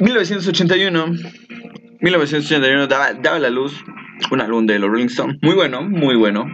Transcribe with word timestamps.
1981. 0.00 1.06
1981 2.00 2.86
daba, 2.86 3.14
daba 3.14 3.38
la 3.38 3.50
luz 3.50 3.84
un 4.30 4.40
álbum 4.40 4.66
de 4.66 4.78
los 4.78 4.90
Rolling 4.90 5.06
Stones. 5.06 5.38
Muy 5.42 5.54
bueno, 5.54 5.82
muy 5.82 6.16
bueno. 6.16 6.46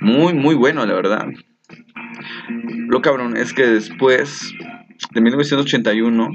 Muy, 0.00 0.34
muy 0.34 0.54
bueno, 0.54 0.86
la 0.86 0.94
verdad. 0.94 1.26
Lo 2.88 3.02
cabrón 3.02 3.36
es 3.36 3.52
que 3.52 3.66
después 3.66 4.52
de 5.12 5.20
1981, 5.20 6.28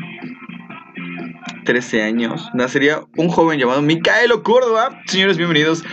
13 1.63 2.03
años, 2.03 2.49
nacería 2.53 3.01
un 3.17 3.29
joven 3.29 3.59
llamado 3.59 3.81
Micaelo 3.81 4.43
Córdoba. 4.43 5.01
Señores, 5.05 5.37
bienvenidos 5.37 5.83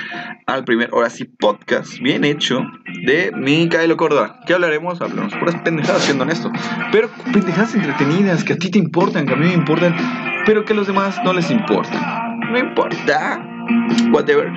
al 0.47 0.65
primer, 0.65 0.91
ahora 0.93 1.11
sí, 1.11 1.25
podcast 1.25 1.99
bien 2.01 2.25
hecho 2.25 2.63
de 3.07 3.33
Micaelo 3.35 3.97
Córdoba. 3.97 4.41
¿Qué 4.47 4.55
hablaremos? 4.55 5.01
Hablamos 5.01 5.35
puras 5.35 5.57
pendejadas, 5.63 6.03
siendo 6.03 6.25
honesto. 6.25 6.51
Pero 6.91 7.11
pendejadas 7.33 7.75
entretenidas 7.75 8.45
que 8.45 8.55
a 8.55 8.57
ti 8.57 8.71
te 8.71 8.79
importan, 8.79 9.27
que 9.27 9.35
a 9.35 9.37
mí 9.37 9.47
me 9.47 9.55
importan, 9.55 9.95
pero 10.47 10.65
que 10.65 10.73
a 10.73 10.77
los 10.77 10.87
demás 10.87 11.19
no 11.25 11.33
les 11.33 11.51
importan. 11.51 12.41
No 12.51 12.59
importa. 12.59 13.45
Whatever. 14.11 14.51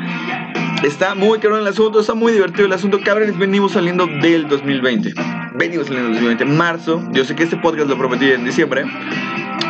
Está 0.83 1.13
muy 1.13 1.39
caro 1.39 1.57
el 1.57 1.67
asunto, 1.67 1.99
está 1.99 2.13
muy 2.13 2.31
divertido 2.31 2.65
el 2.65 2.73
asunto. 2.73 3.01
Cabrones, 3.03 3.37
venimos 3.37 3.73
saliendo 3.73 4.07
del 4.07 4.47
2020. 4.47 5.13
Venimos 5.55 5.87
saliendo 5.87 6.09
del 6.09 6.23
2020. 6.23 6.45
Marzo, 6.45 7.03
yo 7.11 7.25
sé 7.25 7.35
que 7.35 7.43
este 7.43 7.57
podcast 7.57 7.89
lo 7.89 7.97
prometí 7.97 8.31
en 8.31 8.45
diciembre. 8.45 8.85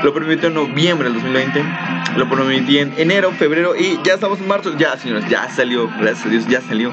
Lo 0.04 0.14
prometí 0.14 0.46
en 0.46 0.54
noviembre 0.54 1.10
del 1.10 1.22
2020. 1.22 1.64
Lo 2.18 2.28
prometí 2.28 2.80
en 2.80 2.94
enero, 2.98 3.32
febrero 3.32 3.76
y 3.76 4.00
ya 4.04 4.16
estamos 4.16 4.40
en 4.40 4.48
marzo. 4.48 4.76
Ya, 4.78 4.98
señores, 4.98 5.30
ya 5.30 5.48
salió. 5.50 5.88
Gracias 6.00 6.26
a 6.26 6.30
Dios, 6.30 6.48
ya 6.48 6.62
salió. 6.62 6.92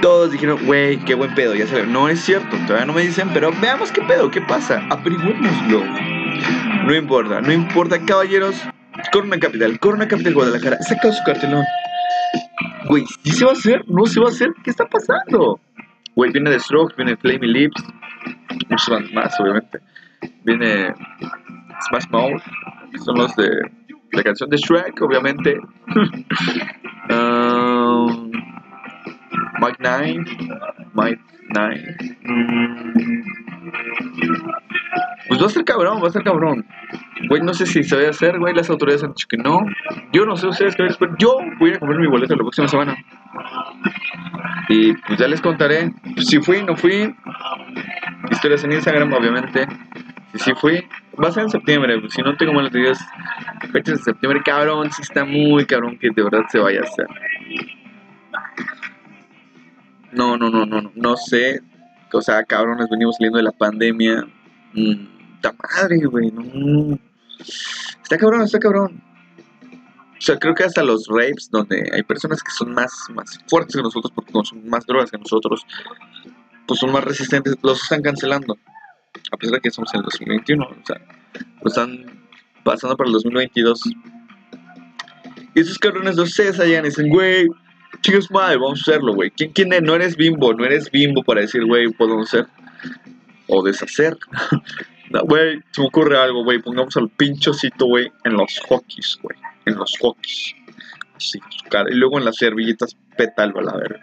Todos 0.00 0.32
dijeron, 0.32 0.58
güey, 0.66 0.98
qué 1.04 1.14
buen 1.14 1.34
pedo, 1.34 1.54
ya 1.54 1.66
salió. 1.66 1.86
No 1.86 2.08
es 2.08 2.20
cierto, 2.20 2.56
todavía 2.66 2.86
no 2.86 2.92
me 2.92 3.02
dicen, 3.02 3.30
pero 3.32 3.52
veamos 3.60 3.92
qué 3.92 4.02
pedo, 4.02 4.30
qué 4.30 4.40
pasa. 4.40 4.82
Averigüémoslo. 4.90 5.84
No 6.84 6.94
importa, 6.94 7.40
no 7.40 7.52
importa, 7.52 8.04
caballeros. 8.04 8.56
Corona 9.12 9.38
Capital, 9.38 9.78
Corona 9.78 10.08
Capital 10.08 10.34
Guadalajara. 10.34 10.78
Saca 10.82 11.12
su 11.12 11.22
cartelón. 11.24 11.64
Güey, 12.88 13.04
¿sí 13.24 13.30
se 13.30 13.44
va 13.44 13.52
a 13.52 13.54
hacer? 13.54 13.84
¿No 13.86 14.06
se 14.06 14.20
va 14.20 14.26
a 14.26 14.30
hacer? 14.30 14.50
¿Qué 14.64 14.70
está 14.70 14.86
pasando? 14.86 15.60
Güey, 16.14 16.30
viene 16.32 16.50
The 16.50 16.60
Strokes, 16.60 16.94
viene 16.96 17.16
Flaming 17.16 17.52
Lips, 17.52 17.82
muchos 18.68 18.88
bands 18.88 19.12
más, 19.12 19.40
obviamente. 19.40 19.78
Viene 20.44 20.94
Smash 21.88 22.08
Mouth, 22.10 22.42
que 22.90 22.98
son 22.98 23.16
los 23.16 23.34
de 23.36 23.48
la 24.12 24.22
canción 24.22 24.50
de 24.50 24.56
Shrek, 24.58 25.00
obviamente. 25.02 25.58
um, 27.10 28.30
Mike 29.60 29.78
Nine, 29.80 30.24
Mike 30.94 31.22
Nine. 31.54 31.96
Pues 35.28 35.40
va 35.40 35.46
a 35.46 35.50
ser 35.50 35.64
cabrón, 35.64 36.02
va 36.02 36.08
a 36.08 36.10
ser 36.10 36.22
cabrón. 36.24 36.66
Güey, 37.28 37.42
no 37.42 37.54
sé 37.54 37.66
si 37.66 37.82
se 37.82 37.96
va 37.96 38.02
a 38.06 38.10
hacer, 38.10 38.38
güey. 38.38 38.54
Las 38.54 38.68
autoridades 38.70 39.04
han 39.04 39.10
dicho 39.10 39.26
que 39.28 39.36
no. 39.36 39.60
Yo 40.12 40.26
no 40.26 40.36
sé 40.36 40.48
ustedes 40.48 40.76
qué 40.76 40.88
pero 40.98 41.14
yo 41.18 41.36
voy 41.58 41.72
a 41.72 41.78
comprar 41.78 42.00
mi 42.00 42.08
boleto 42.08 42.34
la 42.34 42.42
próxima 42.42 42.68
semana. 42.68 42.96
Y 44.68 44.94
pues 44.94 45.18
ya 45.18 45.28
les 45.28 45.40
contaré 45.40 45.92
si 46.16 46.40
fui, 46.40 46.62
no 46.62 46.76
fui. 46.76 47.14
Historias 48.30 48.64
en 48.64 48.72
Instagram, 48.72 49.12
obviamente. 49.12 49.66
Si 50.32 50.38
sí 50.38 50.52
fui, 50.60 50.84
va 51.20 51.28
a 51.28 51.32
ser 51.32 51.44
en 51.44 51.50
septiembre. 51.50 52.00
Si 52.08 52.22
no 52.22 52.36
tengo 52.36 52.52
malas 52.52 52.74
ideas, 52.74 52.98
fechas 53.72 53.98
de 53.98 54.04
septiembre, 54.04 54.42
cabrón. 54.44 54.90
Si 54.92 55.02
está 55.02 55.24
muy 55.24 55.66
cabrón 55.66 55.98
que 55.98 56.10
de 56.10 56.22
verdad 56.22 56.42
se 56.50 56.58
vaya 56.58 56.80
a 56.80 56.84
hacer. 56.84 57.06
No, 60.12 60.36
no, 60.36 60.50
no, 60.50 60.66
no, 60.66 60.82
no, 60.82 60.92
no 60.94 61.16
sé. 61.16 61.60
O 62.12 62.20
sea, 62.20 62.44
cabrones, 62.44 62.88
venimos 62.90 63.16
saliendo 63.16 63.38
de 63.38 63.44
la 63.44 63.52
pandemia. 63.52 64.26
Mm, 64.74 65.06
madre, 65.74 65.98
güey, 66.04 66.30
no. 66.30 66.98
Está 68.02 68.18
cabrón, 68.18 68.42
está 68.42 68.58
cabrón. 68.58 69.02
O 70.22 70.24
sea, 70.24 70.38
creo 70.38 70.54
que 70.54 70.62
hasta 70.62 70.82
los 70.82 71.08
rapes, 71.08 71.50
donde 71.50 71.90
hay 71.92 72.02
personas 72.04 72.42
que 72.42 72.52
son 72.52 72.72
más, 72.72 72.92
más 73.12 73.40
fuertes 73.48 73.74
que 73.74 73.82
nosotros 73.82 74.12
porque 74.14 74.30
consumen 74.32 74.68
más 74.68 74.86
drogas 74.86 75.10
que 75.10 75.18
nosotros, 75.18 75.66
pues 76.66 76.78
son 76.78 76.92
más 76.92 77.02
resistentes, 77.02 77.56
los 77.62 77.82
están 77.82 78.02
cancelando. 78.02 78.56
A 79.32 79.36
pesar 79.36 79.54
de 79.56 79.60
que 79.60 79.70
somos 79.70 79.92
en 79.94 80.00
el 80.00 80.04
2021, 80.04 80.64
o 80.64 80.86
sea, 80.86 81.00
están 81.64 82.22
pasando 82.62 82.96
para 82.96 83.08
el 83.08 83.14
2022. 83.14 83.82
Y 85.54 85.60
esos 85.60 85.78
cabrones 85.78 86.16
los 86.16 86.34
cesan 86.34 86.68
y 86.68 86.80
dicen, 86.82 87.08
güey, 87.08 87.48
chicos, 88.00 88.30
madre, 88.30 88.56
vamos 88.56 88.80
a 88.80 88.92
hacerlo, 88.92 89.14
güey. 89.14 89.30
¿Quién, 89.30 89.52
¿Quién 89.52 89.70
No 89.82 89.94
eres 89.94 90.16
bimbo, 90.16 90.54
no 90.54 90.64
eres 90.64 90.90
bimbo 90.90 91.22
para 91.22 91.40
decir, 91.40 91.64
güey, 91.64 91.88
podemos 91.92 92.28
hacer 92.28 92.46
o 93.48 93.62
deshacer. 93.62 94.16
Güey, 95.24 95.60
se 95.72 95.82
me 95.82 95.88
ocurre 95.88 96.18
algo, 96.18 96.42
güey. 96.42 96.58
Pongamos 96.62 96.96
al 96.96 97.10
pinchocito, 97.10 97.84
güey, 97.84 98.10
en 98.24 98.32
los 98.32 98.58
hockeys, 98.66 99.18
güey. 99.20 99.36
En 99.66 99.74
los 99.74 99.94
hockeys. 100.00 100.54
Su 101.18 101.38
cara. 101.68 101.90
Y 101.90 101.96
luego 101.96 102.18
en 102.18 102.24
las 102.24 102.36
servilletas, 102.36 102.96
pétalo 103.16 103.60
a 103.60 103.62
la 103.62 103.76
verga. 103.76 104.00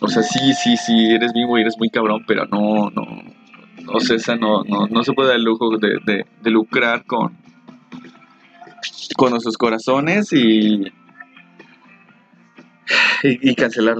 O 0.00 0.06
sea, 0.06 0.22
sí, 0.22 0.54
sí, 0.54 0.76
sí, 0.76 1.10
eres 1.10 1.32
bien, 1.32 1.48
güey, 1.48 1.62
eres 1.62 1.76
muy 1.76 1.90
cabrón, 1.90 2.24
pero 2.26 2.46
no, 2.46 2.88
no. 2.90 3.04
No 3.92 4.00
sé, 4.00 4.16
esa 4.16 4.36
no, 4.36 4.64
no, 4.64 4.86
no 4.86 5.02
se 5.02 5.12
puede 5.12 5.28
dar 5.28 5.38
el 5.38 5.44
lujo 5.44 5.76
de, 5.78 5.98
de, 6.04 6.50
lucrar 6.50 7.04
con, 7.04 7.36
con 9.16 9.30
nuestros 9.30 9.56
corazones 9.56 10.32
y, 10.32 10.82
y, 13.22 13.50
y, 13.50 13.56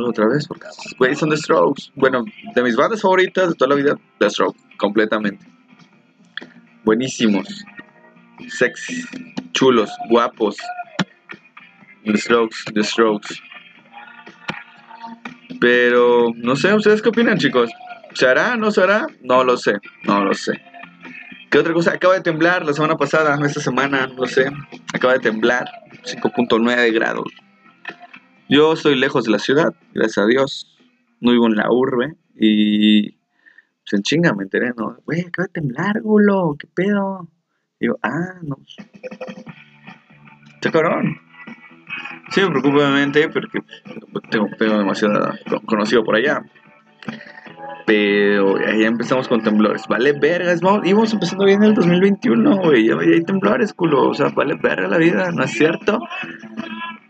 otra 0.06 0.26
vez. 0.28 0.46
Porque, 0.46 0.66
güey, 0.98 1.14
son 1.14 1.30
The 1.30 1.36
Strokes. 1.36 1.90
Bueno, 1.94 2.24
de 2.54 2.62
mis 2.62 2.76
bandas 2.76 3.00
favoritas 3.00 3.48
de 3.48 3.54
toda 3.54 3.70
la 3.70 3.74
vida, 3.76 3.98
The 4.18 4.30
Strokes, 4.30 4.60
completamente 4.76 5.58
buenísimos, 6.88 7.46
sexy, 8.48 9.04
chulos, 9.52 9.90
guapos. 10.08 10.56
The 12.06 12.16
Strokes, 12.16 12.64
The 12.72 12.82
Strokes. 12.82 13.42
Pero 15.60 16.32
no 16.34 16.56
sé, 16.56 16.72
¿ustedes 16.72 17.02
qué 17.02 17.10
opinan, 17.10 17.36
chicos? 17.36 17.70
¿Se 18.18 18.26
hará? 18.26 18.56
¿No 18.56 18.72
se 18.72 18.82
hará? 18.82 19.06
No 19.22 19.44
lo 19.44 19.56
sé, 19.56 19.78
no 20.02 20.24
lo 20.24 20.34
sé. 20.34 20.60
¿Qué 21.52 21.58
otra 21.58 21.72
cosa? 21.72 21.92
Acaba 21.92 22.14
de 22.14 22.20
temblar 22.20 22.66
la 22.66 22.72
semana 22.72 22.96
pasada, 22.96 23.38
esta 23.46 23.60
semana, 23.60 24.08
no 24.08 24.26
sé. 24.26 24.50
Acaba 24.92 25.12
de 25.12 25.20
temblar, 25.20 25.68
5.9 26.02 26.92
grados. 26.92 27.28
Yo 28.48 28.72
estoy 28.72 28.96
lejos 28.96 29.26
de 29.26 29.30
la 29.30 29.38
ciudad, 29.38 29.72
gracias 29.94 30.18
a 30.18 30.26
Dios. 30.26 30.76
No 31.20 31.30
vivo 31.30 31.46
en 31.46 31.54
la 31.54 31.70
urbe 31.70 32.16
y 32.34 33.12
pues 33.12 33.92
en 33.92 34.02
chinga 34.02 34.34
me 34.34 34.42
enteré, 34.42 34.72
¿no? 34.76 34.96
Güey, 35.04 35.20
acaba 35.20 35.46
de 35.46 35.52
temblar, 35.52 36.00
gulo, 36.00 36.56
¿qué 36.58 36.66
pedo? 36.74 37.28
Digo, 37.78 38.00
ah, 38.02 38.40
no. 38.42 38.56
Está 40.56 40.72
cabrón. 40.72 41.20
Sí, 42.30 42.40
me 42.40 42.50
preocupa 42.50 42.78
obviamente 42.78 43.28
porque 43.28 43.60
tengo 44.28 44.48
demasiado 44.58 45.34
conocido 45.66 46.02
por 46.02 46.16
allá. 46.16 46.42
Pero 47.88 48.58
ahí 48.58 48.84
empezamos 48.84 49.28
con 49.28 49.42
temblores. 49.42 49.86
Vale, 49.88 50.12
vergas, 50.12 50.60
vamos, 50.60 50.86
íbamos 50.86 51.10
empezando 51.14 51.46
bien 51.46 51.62
en 51.62 51.70
el 51.70 51.74
2021, 51.74 52.56
güey. 52.58 52.86
Ya 52.86 52.98
hay 52.98 53.22
temblores, 53.22 53.72
culo. 53.72 54.10
O 54.10 54.14
sea, 54.14 54.28
vale, 54.28 54.56
verga 54.62 54.88
la 54.88 54.98
vida, 54.98 55.32
¿no 55.32 55.42
es 55.44 55.52
cierto? 55.52 55.98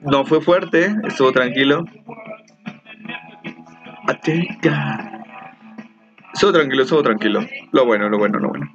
No 0.02 0.24
fue 0.24 0.40
fuerte, 0.40 0.94
estuvo 1.04 1.32
tranquilo. 1.32 1.84
Atenga. 4.06 5.24
Estuvo 6.32 6.52
tranquilo, 6.52 6.84
estuvo 6.84 7.02
tranquilo. 7.02 7.40
Lo 7.72 7.84
bueno, 7.84 8.08
lo 8.08 8.16
bueno, 8.16 8.38
lo 8.38 8.50
bueno. 8.50 8.72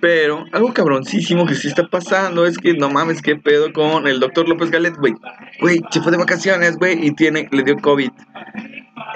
Pero 0.00 0.46
algo 0.52 0.72
cabroncísimo 0.72 1.44
que 1.44 1.54
sí 1.54 1.68
está 1.68 1.88
pasando 1.88 2.46
es 2.46 2.56
que 2.56 2.72
no 2.72 2.88
mames, 2.88 3.20
qué 3.20 3.36
pedo 3.36 3.70
con 3.74 4.06
el 4.06 4.18
doctor 4.18 4.48
López 4.48 4.70
Galet, 4.70 4.96
güey. 4.96 5.12
Güey, 5.60 5.80
se 5.90 6.00
fue 6.00 6.10
de 6.10 6.18
vacaciones, 6.18 6.78
güey, 6.78 7.06
y 7.06 7.10
tiene, 7.14 7.48
le 7.52 7.62
dio 7.64 7.76
COVID. 7.76 8.10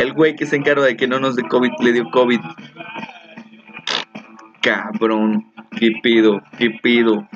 El 0.00 0.14
güey 0.14 0.34
que 0.34 0.46
se 0.46 0.56
encarga 0.56 0.86
de 0.86 0.96
que 0.96 1.06
no 1.06 1.20
nos 1.20 1.36
dé 1.36 1.42
COVID 1.42 1.72
le 1.80 1.92
dio 1.92 2.10
COVID. 2.10 2.40
Cabrón, 4.62 5.52
qué 5.78 5.91
pido, 6.02 6.41
qué 6.56 6.70
pido. 6.82 7.28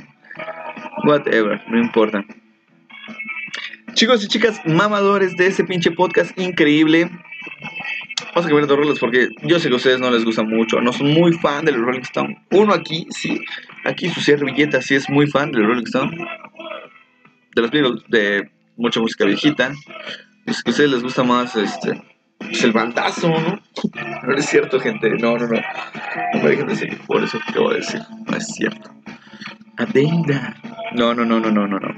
Whatever, 1.06 1.61
no 1.69 1.78
importa. 1.78 2.25
Chicos 3.93 4.25
y 4.25 4.28
chicas 4.28 4.62
mamadores 4.64 5.37
de 5.37 5.49
ese 5.49 5.64
pinche 5.64 5.90
podcast 5.90 6.38
increíble. 6.38 7.11
Vamos 8.28 8.46
a 8.46 8.49
cambiar 8.49 8.67
de 8.67 8.76
roles 8.76 8.99
porque 8.99 9.28
yo 9.43 9.60
sé 9.60 9.69
que 9.69 9.75
a 9.75 9.76
ustedes 9.76 10.00
no 10.00 10.10
les 10.10 10.25
gusta 10.25 10.43
mucho, 10.43 10.81
no 10.81 10.94
son 10.94 11.12
muy 11.12 11.34
fan 11.34 11.67
de 11.67 11.72
los 11.72 11.82
Rolling 11.82 12.00
Stone. 12.00 12.46
Uno 12.50 12.72
aquí, 12.72 13.06
sí, 13.10 13.43
aquí 13.84 14.08
su 14.08 14.22
servilleta 14.22 14.81
sí 14.81 14.94
es 14.94 15.10
muy 15.10 15.26
fan 15.26 15.52
de 15.52 15.58
los 15.58 15.69
Rolling 15.69 15.84
Stone. 15.84 16.17
De 17.55 17.60
los 17.60 17.70
Beatles, 17.70 18.02
de 18.08 18.50
mucha 18.78 19.00
música 19.00 19.26
viejita. 19.26 19.70
Es 20.46 20.62
que 20.62 20.70
a 20.70 20.72
ustedes 20.72 20.90
les 20.90 21.02
gusta 21.02 21.22
más 21.25 21.55
este 21.56 22.13
pues 22.44 22.64
el 22.64 22.73
bandazo, 22.73 23.29
¿no? 23.29 23.61
No 24.26 24.37
es 24.37 24.46
cierto, 24.46 24.81
gente. 24.81 25.11
No, 25.11 25.37
no, 25.37 25.46
no. 25.46 25.61
No 26.35 26.43
me 26.43 26.50
dejen 26.50 26.67
de 26.69 26.76
seguir 26.76 27.00
por 27.06 27.23
eso 27.23 27.38
que 27.52 27.58
voy 27.58 27.75
a 27.75 27.76
decir. 27.79 28.00
No 28.26 28.37
es 28.37 28.46
cierto. 28.46 28.91
Adenda. 29.76 30.56
No, 30.94 31.14
no, 31.14 31.25
no, 31.25 31.41
no, 31.41 31.50
no, 31.50 31.67
no, 31.67 31.79
no. 31.79 31.88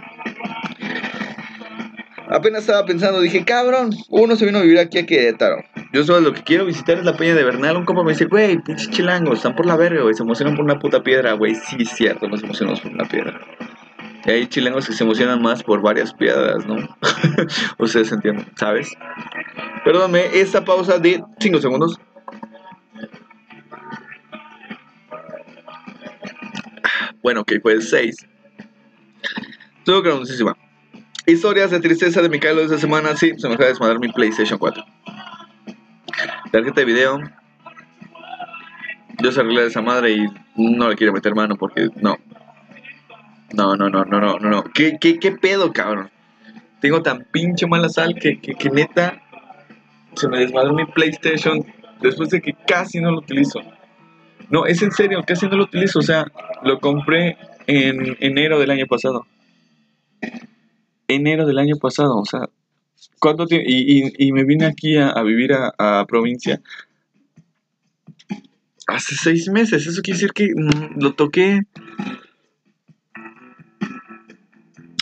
Apenas 2.29 2.63
estaba 2.63 2.85
pensando, 2.85 3.21
dije, 3.21 3.45
cabrón, 3.45 3.91
uno 4.09 4.35
se 4.35 4.47
vino 4.47 4.59
a 4.59 4.63
vivir 4.63 4.79
aquí 4.79 4.99
a 4.99 5.07
Querétaro. 5.07 5.59
Yo 5.93 6.03
solo 6.03 6.21
lo 6.21 6.33
que 6.35 6.43
quiero 6.43 6.67
visitar 6.67 6.99
es 6.99 7.05
la 7.05 7.17
peña 7.17 7.35
de 7.35 7.45
Bernal. 7.45 7.77
Un 7.77 7.85
compa 7.85 8.03
me 8.03 8.13
dice, 8.13 8.25
güey, 8.25 8.59
pinche 8.59 8.91
chilango, 8.91 9.33
están 9.33 9.55
por 9.55 9.67
la 9.67 9.77
verga, 9.77 10.03
güey. 10.03 10.15
Se 10.15 10.25
emocionan 10.25 10.57
por 10.57 10.65
una 10.65 10.79
puta 10.79 11.03
piedra, 11.03 11.35
güey. 11.35 11.55
Sí, 11.55 11.77
es 11.81 11.91
cierto, 11.91 12.29
nos 12.29 12.43
emocionamos 12.43 12.81
por 12.81 12.93
una 12.93 13.05
piedra. 13.05 13.41
Hay 14.25 14.47
chilangos 14.49 14.87
que 14.87 14.93
se 14.93 15.05
emocionan 15.05 15.41
más 15.43 15.63
por 15.63 15.83
varias 15.83 16.13
piedras, 16.13 16.67
¿no? 16.67 16.77
Ustedes 17.79 18.11
entienden, 18.11 18.47
¿sabes? 18.57 18.91
Perdóname, 19.85 20.27
esta 20.33 20.65
pausa 20.65 20.99
de 20.99 21.23
5 21.39 21.61
segundos. 21.61 22.01
Bueno, 27.23 27.41
ok, 27.41 27.55
pues 27.63 27.91
6. 27.91 28.27
Estuvo 29.79 30.03
grandísima. 30.03 30.57
Historias 31.27 31.73
de 31.73 31.81
tristeza 31.81 32.23
de 32.23 32.29
Micaelo 32.29 32.61
de 32.61 32.67
esta 32.67 32.79
semana. 32.79 33.17
Sí, 33.17 33.33
se 33.37 33.49
me 33.49 33.55
acaba 33.55 33.67
de 33.67 33.73
desmadrar 33.73 33.99
mi 33.99 34.13
PlayStation 34.13 34.59
4. 34.59 34.85
Tarjeta 36.53 36.81
de 36.81 36.85
video. 36.85 37.21
Yo 39.23 39.33
se 39.33 39.41
arreglé 39.41 39.67
esa 39.67 39.83
madre 39.83 40.13
y 40.13 40.27
no 40.57 40.89
le 40.89 40.95
quiero 40.95 41.13
meter 41.13 41.35
mano 41.35 41.57
porque 41.57 41.89
no. 41.97 42.17
No, 43.57 43.75
no, 43.75 43.89
no, 43.89 44.05
no, 44.05 44.21
no, 44.21 44.39
no. 44.39 44.65
¿Qué, 44.65 44.99
qué, 45.01 45.19
qué 45.19 45.33
pedo, 45.33 45.73
cabrón? 45.73 46.11
Tengo 46.81 47.03
tan 47.03 47.27
pinche 47.33 47.67
mala 47.67 47.89
sal 47.89 48.15
que, 48.15 48.39
que, 48.39 48.55
que 48.55 48.69
neta 48.69 49.23
se 50.15 50.29
me 50.29 50.39
desmadró 50.39 50.75
mi 50.75 50.85
PlayStation 50.85 51.65
después 52.03 52.29
de 52.29 52.43
que 52.43 52.55
casi 52.67 53.01
no 53.01 53.11
lo 53.11 53.19
utilizo. 53.19 53.61
No, 54.51 54.67
es 54.67 54.83
en 54.83 54.93
serio, 54.93 55.23
casi 55.27 55.47
no 55.47 55.57
lo 55.57 55.65
utilizo. 55.65 56.01
O 56.01 56.03
sea, 56.03 56.27
lo 56.63 56.81
compré 56.81 57.39
en 57.67 58.19
enero 58.21 58.59
del 58.61 58.71
año 58.71 58.87
pasado. 58.87 59.27
Enero 61.09 61.47
del 61.47 61.59
año 61.59 61.77
pasado, 61.77 62.19
o 62.19 62.25
sea, 62.27 62.51
¿cuánto 63.19 63.47
tiempo? 63.47 63.67
Y, 63.69 64.05
y, 64.05 64.13
y, 64.19 64.33
me 64.33 64.45
vine 64.45 64.67
aquí 64.67 64.99
a, 64.99 65.09
a 65.09 65.23
vivir 65.23 65.55
a, 65.55 65.73
a, 65.79 66.05
provincia 66.07 66.61
hace 68.87 69.15
seis 69.15 69.49
meses. 69.49 69.87
Eso 69.87 70.03
quiere 70.03 70.19
decir 70.19 70.33
que 70.33 70.49
mm, 70.55 71.01
lo 71.01 71.15
toqué 71.15 71.63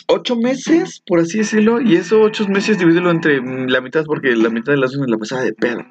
ocho 0.06 0.36
meses, 0.36 1.02
por 1.06 1.20
así 1.20 1.38
decirlo, 1.38 1.80
y 1.80 1.96
esos 1.96 2.20
ocho 2.20 2.46
meses 2.48 2.78
divídelo 2.78 3.10
entre 3.10 3.40
mm, 3.40 3.68
la 3.68 3.80
mitad 3.80 4.04
porque 4.04 4.34
la 4.36 4.50
mitad 4.50 4.72
de 4.72 4.78
las 4.78 4.96
me 4.96 5.06
la 5.06 5.18
pasaba 5.18 5.42
de 5.42 5.52
pedo. 5.52 5.84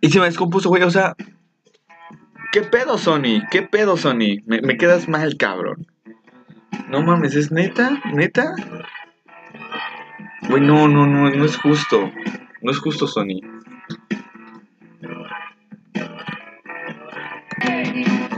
Y 0.00 0.10
se 0.10 0.18
me 0.18 0.26
descompuso, 0.26 0.68
güey, 0.68 0.82
o 0.82 0.90
sea, 0.90 1.14
¿qué 2.52 2.62
pedo, 2.62 2.98
Sony? 2.98 3.42
¿Qué 3.50 3.62
pedo, 3.62 3.96
Sony? 3.96 4.42
Me, 4.46 4.60
me 4.62 4.76
quedas 4.76 5.08
mal, 5.08 5.36
cabrón. 5.36 5.86
No 6.88 7.02
mames, 7.02 7.36
¿es 7.36 7.52
neta? 7.52 8.02
¿Neta? 8.12 8.54
Güey, 10.48 10.62
no, 10.62 10.88
no, 10.88 11.06
no, 11.06 11.30
no 11.30 11.44
es 11.44 11.56
justo. 11.56 12.10
No 12.62 12.70
es 12.70 12.78
justo, 12.78 13.06
Sony. 13.06 13.40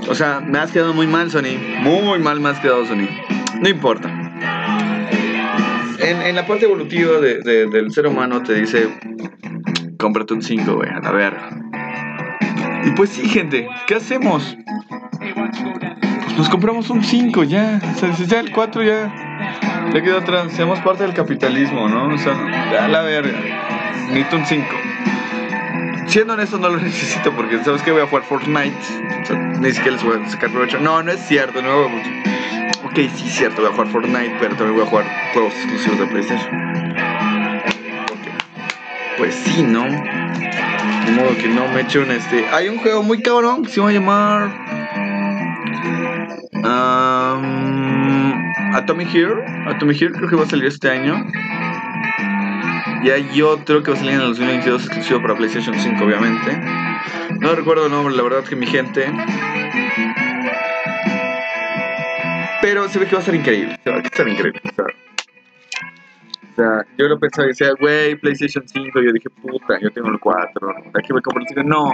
O 0.08 0.14
sea, 0.14 0.40
me 0.40 0.58
has 0.58 0.70
quedado 0.70 0.92
muy 0.92 1.06
mal, 1.06 1.30
Sony. 1.30 1.58
Muy 1.80 2.18
mal 2.18 2.40
me 2.40 2.50
has 2.50 2.60
quedado, 2.60 2.84
Sony. 2.84 3.08
No 3.60 3.68
importa. 3.68 4.23
En, 6.04 6.20
en 6.20 6.36
la 6.36 6.46
parte 6.46 6.66
evolutiva 6.66 7.18
de, 7.18 7.38
de, 7.40 7.66
del 7.66 7.90
ser 7.90 8.06
humano 8.06 8.42
te 8.42 8.54
dice, 8.54 8.88
cómprate 9.98 10.34
un 10.34 10.42
5, 10.42 10.74
güey, 10.74 10.90
a 10.90 11.10
ver. 11.10 11.34
Y 12.84 12.90
pues 12.90 13.10
sí, 13.10 13.26
gente, 13.26 13.66
¿qué 13.86 13.94
hacemos? 13.94 14.56
Pues 15.18 16.36
nos 16.36 16.48
compramos 16.50 16.90
un 16.90 17.02
5 17.02 17.44
ya. 17.44 17.80
O 17.94 17.98
sea, 17.98 18.12
ya 18.12 18.40
el 18.40 18.52
4 18.52 18.82
ya. 18.82 19.90
Ya 19.94 20.02
quedó 20.02 20.18
atrás. 20.18 20.52
Seamos 20.52 20.78
parte 20.80 21.04
del 21.04 21.14
capitalismo, 21.14 21.88
¿no? 21.88 22.14
O 22.14 22.18
sea, 22.18 22.34
ya 22.70 22.86
la 22.88 23.00
verga. 23.00 23.40
Necesito 24.08 24.36
un 24.36 24.44
5. 24.44 24.66
Siendo 26.06 26.34
honesto, 26.34 26.58
no 26.58 26.68
lo 26.68 26.76
necesito 26.82 27.32
porque 27.34 27.64
sabes 27.64 27.80
que 27.82 27.92
voy 27.92 28.02
a 28.02 28.06
jugar 28.06 28.24
Fortnite. 28.24 28.76
O 29.22 29.24
sea, 29.24 29.36
ni 29.38 29.72
siquiera 29.72 29.92
les 29.92 30.04
voy 30.04 30.18
a 30.22 30.28
sacar 30.28 30.50
provecho. 30.50 30.78
No, 30.80 31.02
no 31.02 31.12
es 31.12 31.20
cierto. 31.20 31.62
No, 31.62 31.88
ok, 32.84 32.94
sí 33.14 33.28
cierto, 33.28 33.62
voy 33.62 33.70
a 33.70 33.72
jugar 33.72 33.88
Fortnite, 33.88 34.36
pero 34.40 34.56
también 34.56 34.74
voy 34.74 34.84
a 34.84 34.86
jugar 34.86 35.06
juegos 35.32 35.54
exclusivos 35.54 35.98
de 35.98 36.06
PlayStation. 36.06 36.64
Pues 39.18 39.34
sí, 39.34 39.62
¿no? 39.62 39.84
De 39.84 41.12
modo 41.12 41.36
que 41.36 41.48
no 41.48 41.68
me 41.68 41.82
eche 41.82 41.98
un 41.98 42.10
este. 42.10 42.46
Hay 42.48 42.68
un 42.68 42.78
juego 42.78 43.02
muy 43.02 43.22
cabrón 43.22 43.64
que 43.64 43.70
se 43.70 43.80
va 43.80 43.90
a 43.90 43.92
llamar. 43.92 44.50
Um, 46.64 47.54
Atomic 48.74 49.14
Hero. 49.14 49.42
Atomic 49.66 50.02
Hero 50.02 50.14
creo 50.14 50.28
que 50.28 50.36
va 50.36 50.44
a 50.44 50.46
salir 50.46 50.66
este 50.66 50.90
año. 50.90 51.24
Y 53.02 53.10
hay 53.10 53.42
otro 53.42 53.82
que 53.82 53.90
va 53.90 53.96
a 53.96 54.00
salir 54.00 54.14
en 54.14 54.20
el 54.22 54.28
2022 54.28 54.86
exclusivo 54.86 55.20
para 55.20 55.36
PlayStation 55.36 55.78
5, 55.78 56.04
obviamente. 56.04 56.58
No 57.40 57.54
recuerdo 57.54 57.86
el 57.86 57.92
nombre, 57.92 58.14
la 58.16 58.22
verdad 58.22 58.44
que 58.44 58.56
mi 58.56 58.66
gente. 58.66 59.12
Pero 62.64 62.88
se 62.88 62.98
ve 62.98 63.06
que 63.06 63.14
va 63.14 63.20
a 63.20 63.24
ser 63.24 63.34
increíble. 63.34 63.78
Se 63.84 63.90
va 63.90 63.96
a 63.96 64.00
estar 64.00 64.26
increíble. 64.26 64.62
O 64.74 66.54
sea, 66.56 66.82
yo 66.96 67.08
lo 67.08 67.18
pensaba 67.18 67.44
y 67.44 67.48
decía, 67.48 67.72
güey, 67.78 68.16
PlayStation 68.16 68.66
5. 68.66 69.02
Yo 69.02 69.12
dije, 69.12 69.28
puta, 69.28 69.78
yo 69.82 69.90
tengo 69.90 70.08
el 70.08 70.18
4. 70.18 70.70
Aquí 70.94 71.12
voy 71.12 71.18
a 71.18 71.22
comprar 71.22 71.42
el 71.42 71.48
5. 71.48 71.62
No, 71.62 71.92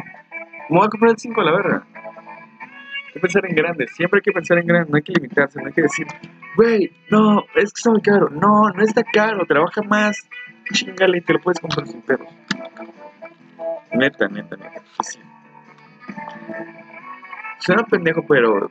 me 0.69 0.79
voy 0.79 0.87
a 0.87 0.89
comprar 0.89 1.11
el 1.11 1.19
5 1.19 1.41
a 1.41 1.45
la 1.45 1.51
verga. 1.51 1.83
Hay 1.93 3.13
que 3.15 3.19
pensar 3.19 3.45
en 3.47 3.57
grande. 3.57 3.89
Siempre 3.89 4.19
hay 4.19 4.23
que 4.23 4.31
pensar 4.31 4.59
en 4.59 4.67
grande. 4.69 4.91
No 4.93 4.97
hay 4.97 5.03
que 5.03 5.13
limitarse. 5.13 5.61
No 5.61 5.67
hay 5.67 5.73
que 5.73 5.83
decir, 5.83 6.07
güey, 6.55 6.93
no, 7.11 7.41
es 7.57 7.73
que 7.73 7.79
está 7.81 7.91
muy 7.91 8.03
caro. 8.03 8.31
No, 8.31 8.71
no 8.71 8.85
está 8.85 9.03
caro. 9.03 9.45
Trabaja 9.47 9.83
más. 9.83 10.29
Chingale 10.73 11.19
y 11.19 11.21
te 11.23 11.33
lo 11.33 11.41
puedes 11.41 11.59
comprar 11.59 11.89
sin 11.89 12.01
pedos. 12.03 12.29
Neta, 13.93 14.29
neta, 14.29 14.57
neta. 14.57 14.83
Sí. 15.03 15.19
Suena 17.59 17.83
pendejo, 17.83 18.25
pero 18.25 18.71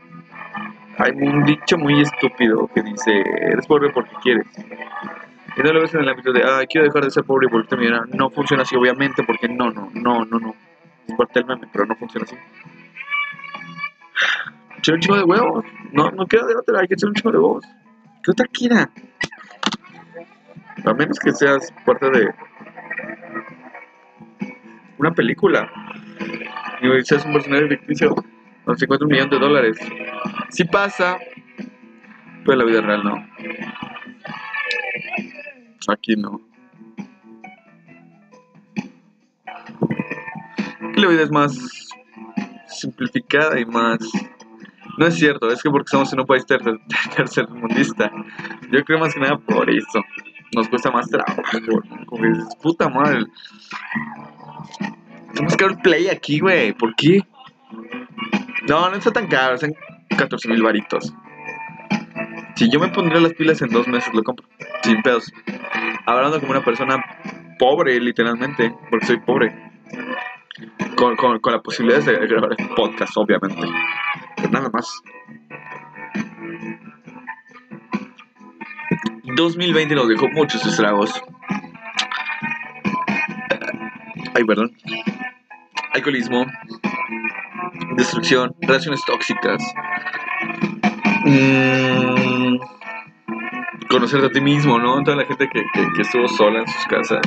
hay 0.99 1.11
un 1.13 1.45
dicho 1.45 1.77
muy 1.77 2.01
estúpido 2.01 2.67
que 2.67 2.81
dice, 2.83 3.23
eres 3.41 3.65
pobre 3.65 3.89
porque 3.89 4.11
quieres. 4.21 4.45
Y 5.57 5.61
no 5.61 5.73
lo 5.73 5.81
ves 5.81 5.93
en 5.93 6.01
el 6.01 6.09
ámbito 6.09 6.33
de, 6.33 6.43
ah, 6.43 6.61
quiero 6.69 6.87
dejar 6.87 7.05
de 7.05 7.11
ser 7.11 7.23
pobre 7.23 7.47
y 7.47 7.51
volverte 7.51 7.77
millonario. 7.77 8.13
No 8.15 8.29
funciona 8.29 8.63
así, 8.63 8.75
obviamente, 8.75 9.23
porque 9.23 9.47
no, 9.47 9.71
no, 9.71 9.89
no, 9.93 10.25
no, 10.25 10.39
no. 10.39 10.55
Es 11.07 11.15
parte 11.15 11.39
del 11.39 11.45
meme, 11.45 11.67
pero 11.71 11.85
no 11.85 11.95
funciona 11.95 12.25
así. 12.25 12.35
Echar 14.77 14.95
un 14.95 15.01
chingo 15.01 15.17
de 15.17 15.23
huevos. 15.23 15.65
No, 15.93 16.11
no 16.11 16.25
queda 16.25 16.45
de 16.45 16.55
otra, 16.55 16.81
hay 16.81 16.87
que 16.87 16.95
echar 16.95 17.09
un 17.09 17.15
chingo 17.15 17.31
de 17.31 17.37
huevos. 17.37 17.65
¿Qué 18.23 18.31
otra 18.31 18.45
quiera? 18.51 18.89
A 20.85 20.93
menos 20.93 21.17
que 21.19 21.31
seas 21.31 21.73
parte 21.85 22.09
de 22.09 22.29
una 24.97 25.13
película. 25.13 25.71
Y 26.81 27.05
seas 27.05 27.25
un 27.25 27.33
personaje 27.33 27.69
ficticio 27.69 28.15
con 28.69 28.77
50 28.77 29.05
millones 29.07 29.31
de 29.31 29.39
dólares. 29.39 29.77
Si 30.49 30.63
pasa, 30.63 31.17
en 32.45 32.57
la 32.57 32.63
vida 32.63 32.81
real 32.81 33.03
no. 33.03 33.27
Aquí 35.87 36.15
no. 36.15 36.39
Aquí 40.87 41.01
la 41.01 41.07
vida 41.07 41.23
es 41.23 41.31
más 41.31 41.89
simplificada 42.67 43.59
y 43.59 43.65
más... 43.65 43.97
No 44.99 45.07
es 45.07 45.15
cierto, 45.15 45.49
es 45.49 45.63
que 45.63 45.71
porque 45.71 45.85
estamos 45.85 46.13
en 46.13 46.19
un 46.19 46.27
país 46.27 46.45
ter 46.45 46.61
tercermundista. 47.15 48.11
Yo 48.71 48.85
creo 48.85 48.99
más 48.99 49.15
que 49.15 49.19
nada 49.19 49.39
por 49.39 49.67
eso. 49.67 50.03
Nos 50.53 50.69
cuesta 50.69 50.91
más 50.91 51.09
trabajo. 51.09 51.41
Como 52.05 52.21
que 52.21 52.27
dices, 52.27 52.55
puta 52.61 52.87
madre. 52.87 53.25
Tenemos 55.33 55.57
que 55.57 55.65
el 55.65 55.77
play 55.79 56.07
aquí, 56.09 56.39
güey. 56.39 56.73
¿Por 56.73 56.93
qué? 56.95 57.23
No, 58.69 58.87
no 58.87 58.97
está 58.97 59.11
tan 59.11 59.25
caro. 59.27 59.55
Están 59.55 59.73
14 60.15 60.47
mil 60.47 60.61
varitos. 60.61 61.11
Si 62.55 62.69
yo 62.69 62.79
me 62.79 62.89
pondría 62.89 63.19
las 63.19 63.33
pilas 63.33 63.61
en 63.63 63.69
dos 63.69 63.87
meses, 63.87 64.13
lo 64.13 64.23
compro. 64.23 64.45
Sin 64.83 65.01
pedos. 65.01 65.33
Hablando 66.05 66.39
como 66.39 66.51
una 66.51 66.63
persona 66.63 67.03
pobre, 67.57 67.99
literalmente. 67.99 68.71
Porque 68.91 69.07
soy 69.07 69.19
pobre. 69.21 69.71
Con, 70.95 71.15
con, 71.15 71.39
con 71.39 71.53
la 71.53 71.61
posibilidad 71.61 71.99
de 72.03 72.27
grabar 72.27 72.55
podcast, 72.75 73.17
obviamente. 73.17 73.67
Pero 74.35 74.49
nada 74.49 74.69
más. 74.69 75.01
2020 79.35 79.95
nos 79.95 80.07
dejó 80.09 80.27
muchos 80.27 80.63
estragos. 80.63 81.11
Ay, 84.35 84.43
perdón. 84.43 84.71
Alcoholismo, 85.93 86.45
destrucción, 87.95 88.55
relaciones 88.61 89.03
tóxicas, 89.05 89.63
mmm, 91.25 92.57
conocerte 93.89 94.27
a 94.27 94.31
ti 94.31 94.41
mismo, 94.41 94.79
¿no? 94.79 95.03
Toda 95.03 95.17
la 95.17 95.25
gente 95.25 95.49
que, 95.51 95.63
que, 95.73 96.01
estuvo 96.01 96.27
sola 96.27 96.59
en 96.59 96.67
sus 96.67 96.85
casas, 96.85 97.21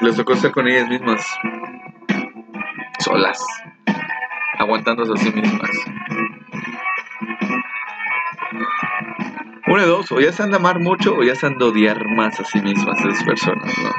les 0.00 0.16
tocó 0.16 0.32
estar 0.32 0.50
con 0.50 0.66
ellas 0.68 0.88
mismas, 0.88 1.24
solas, 2.98 3.44
aguantándose 4.58 5.12
a 5.12 5.16
sí 5.16 5.32
mismas. 5.32 5.70
Uno 9.66 9.80
de 9.80 9.86
dos, 9.86 10.10
o 10.10 10.20
ya 10.20 10.32
se 10.32 10.42
han 10.42 10.50
de 10.50 10.56
amar 10.56 10.80
mucho 10.80 11.14
o 11.14 11.22
ya 11.22 11.36
se 11.36 11.46
han 11.46 11.56
de 11.56 11.64
odiar 11.64 12.04
más 12.08 12.40
a 12.40 12.44
sí 12.44 12.60
mismas 12.60 12.98
esas 13.04 13.22
personas, 13.22 13.72
¿no? 13.78 13.90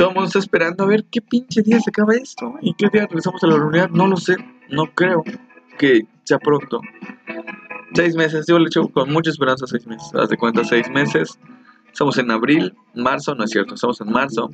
Todo 0.00 0.38
esperando 0.38 0.84
a 0.84 0.86
ver 0.86 1.04
qué 1.10 1.20
pinche 1.20 1.60
día 1.60 1.78
se 1.78 1.90
acaba 1.90 2.14
esto 2.14 2.54
y 2.62 2.72
qué 2.72 2.88
día 2.88 3.02
regresamos 3.02 3.44
a 3.44 3.48
la 3.48 3.56
unidad. 3.56 3.90
No 3.90 4.06
lo 4.06 4.16
sé, 4.16 4.34
no 4.70 4.86
creo 4.94 5.22
que 5.78 6.06
sea 6.24 6.38
pronto. 6.38 6.80
Seis 7.92 8.16
meses, 8.16 8.46
yo 8.48 8.58
le 8.58 8.68
echo 8.68 8.88
con 8.88 9.12
mucha 9.12 9.28
esperanza 9.28 9.66
seis 9.66 9.86
meses. 9.86 10.10
Haz 10.14 10.30
de 10.30 10.38
cuenta, 10.38 10.64
seis 10.64 10.88
meses. 10.88 11.38
Estamos 11.92 12.16
en 12.16 12.30
abril, 12.30 12.74
marzo, 12.94 13.34
no 13.34 13.44
es 13.44 13.50
cierto, 13.50 13.74
estamos 13.74 14.00
en 14.00 14.10
marzo. 14.10 14.50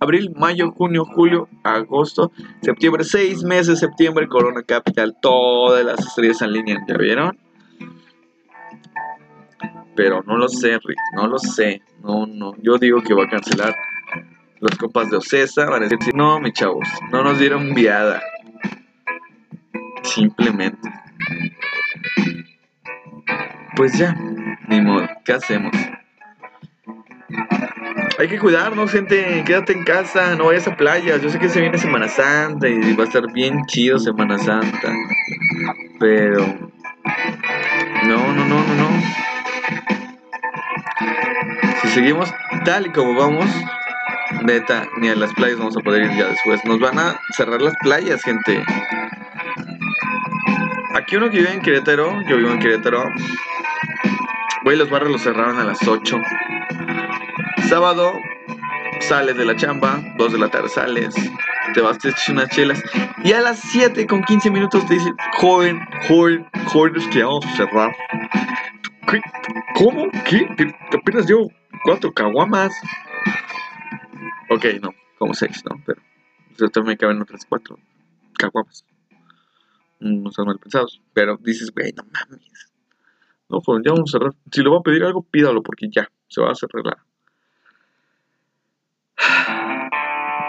Abril, 0.00 0.32
mayo, 0.36 0.70
junio, 0.70 1.04
julio, 1.04 1.48
agosto, 1.64 2.32
septiembre, 2.62 3.04
seis 3.04 3.42
meses, 3.42 3.78
septiembre, 3.78 4.26
Corona 4.26 4.62
Capital, 4.62 5.14
todas 5.20 5.84
las 5.84 6.00
estrellas 6.00 6.40
en 6.40 6.52
línea, 6.52 6.82
¿ya 6.88 6.96
vieron? 6.96 7.38
Pero 9.94 10.22
no 10.26 10.38
lo 10.38 10.48
sé, 10.48 10.78
Rick, 10.78 10.98
no 11.14 11.26
lo 11.26 11.38
sé. 11.38 11.82
No, 12.02 12.26
no, 12.26 12.54
yo 12.62 12.78
digo 12.78 13.02
que 13.02 13.12
va 13.12 13.24
a 13.24 13.28
cancelar 13.28 13.74
los 14.62 14.78
copas 14.78 15.10
de 15.10 15.18
Ocesa. 15.18 15.66
Van 15.66 15.82
a 15.82 15.88
decir, 15.88 16.14
no, 16.14 16.40
mi 16.40 16.52
chavos, 16.52 16.88
no 17.10 17.22
nos 17.22 17.38
dieron 17.38 17.74
viada. 17.74 18.22
Simplemente. 20.02 20.88
Pues 23.76 23.98
ya, 23.98 24.14
ni 24.68 24.80
modo, 24.80 25.08
¿qué 25.24 25.32
hacemos? 25.32 25.72
Hay 28.18 28.28
que 28.28 28.38
cuidarnos, 28.38 28.92
gente. 28.92 29.42
Quédate 29.44 29.72
en 29.72 29.84
casa, 29.84 30.36
no 30.36 30.46
vayas 30.46 30.68
a 30.68 30.76
playas. 30.76 31.20
Yo 31.22 31.30
sé 31.30 31.38
que 31.38 31.48
se 31.48 31.60
viene 31.60 31.78
Semana 31.78 32.08
Santa 32.08 32.68
y 32.68 32.94
va 32.94 33.04
a 33.04 33.06
estar 33.06 33.32
bien 33.32 33.64
chido 33.66 33.98
Semana 33.98 34.38
Santa. 34.38 34.92
Pero. 35.98 36.70
No, 38.04 38.32
no, 38.32 38.44
no, 38.44 38.62
no, 38.62 38.74
no. 38.74 39.02
Si 41.80 41.88
seguimos 41.88 42.32
tal 42.64 42.86
y 42.86 42.90
como 42.90 43.14
vamos, 43.14 43.46
neta, 44.42 44.86
ni 44.98 45.08
a 45.08 45.14
las 45.14 45.32
playas 45.34 45.58
vamos 45.58 45.76
a 45.76 45.80
poder 45.80 46.02
ir 46.02 46.18
ya 46.18 46.28
después. 46.28 46.64
Nos 46.64 46.78
van 46.78 46.98
a 46.98 47.20
cerrar 47.36 47.60
las 47.62 47.74
playas, 47.82 48.22
gente. 48.22 48.62
Aquí 50.94 51.16
uno 51.16 51.30
que 51.30 51.38
vive 51.38 51.52
en 51.52 51.60
Querétaro, 51.60 52.20
yo 52.28 52.36
vivo 52.36 52.50
en 52.50 52.58
Querétaro. 52.58 53.04
Güey, 54.64 54.76
los 54.76 54.90
barrios 54.90 55.12
los 55.12 55.22
cerraron 55.22 55.58
a 55.58 55.64
las 55.64 55.86
8. 55.86 56.20
Sábado, 57.68 58.12
sales 59.00 59.36
de 59.36 59.44
la 59.44 59.56
chamba, 59.56 60.00
2 60.16 60.32
de 60.32 60.38
la 60.38 60.48
tarde 60.48 60.68
sales, 60.68 61.14
te 61.74 61.80
vas, 61.80 61.98
te 61.98 62.10
echas 62.10 62.28
unas 62.28 62.48
chelas. 62.50 62.82
Y 63.24 63.32
a 63.32 63.40
las 63.40 63.58
7 63.58 64.06
con 64.06 64.22
15 64.22 64.50
minutos 64.50 64.86
te 64.86 64.94
dicen, 64.94 65.14
joven, 65.32 65.80
joven, 66.08 66.46
joven, 66.66 66.96
es 66.96 67.06
que 67.08 67.22
vamos 67.22 67.44
a 67.46 67.56
cerrar. 67.56 67.92
¿Qué? 69.08 69.20
¿Cómo? 69.74 70.08
¿Qué? 70.24 70.46
Apenas 70.92 71.26
llevo 71.26 71.50
cuatro 71.84 72.12
caguamas. 72.12 72.72
Ok, 74.54 74.66
no, 74.82 74.94
como 75.18 75.32
seis, 75.32 75.64
¿no? 75.64 75.82
Pero 75.86 76.02
o 76.76 76.82
me 76.82 76.98
caben 76.98 77.22
otras 77.22 77.46
cuatro 77.46 77.78
caguamas. 78.36 78.84
No 79.98 80.30
son 80.30 80.46
mal 80.46 80.58
pensados. 80.58 81.00
Pero 81.14 81.38
dices, 81.38 81.72
güey, 81.72 81.94
no 81.96 82.02
mames. 82.04 82.70
No, 83.48 83.60
joven, 83.62 83.82
ya 83.82 83.92
vamos 83.92 84.10
a 84.10 84.18
cerrar. 84.18 84.34
Si 84.50 84.62
le 84.62 84.68
va 84.68 84.78
a 84.78 84.82
pedir 84.82 85.04
algo, 85.04 85.22
pídalo 85.22 85.62
porque 85.62 85.88
ya 85.90 86.06
se 86.28 86.42
va 86.42 86.48
a 86.48 86.52
arreglar. 86.52 86.98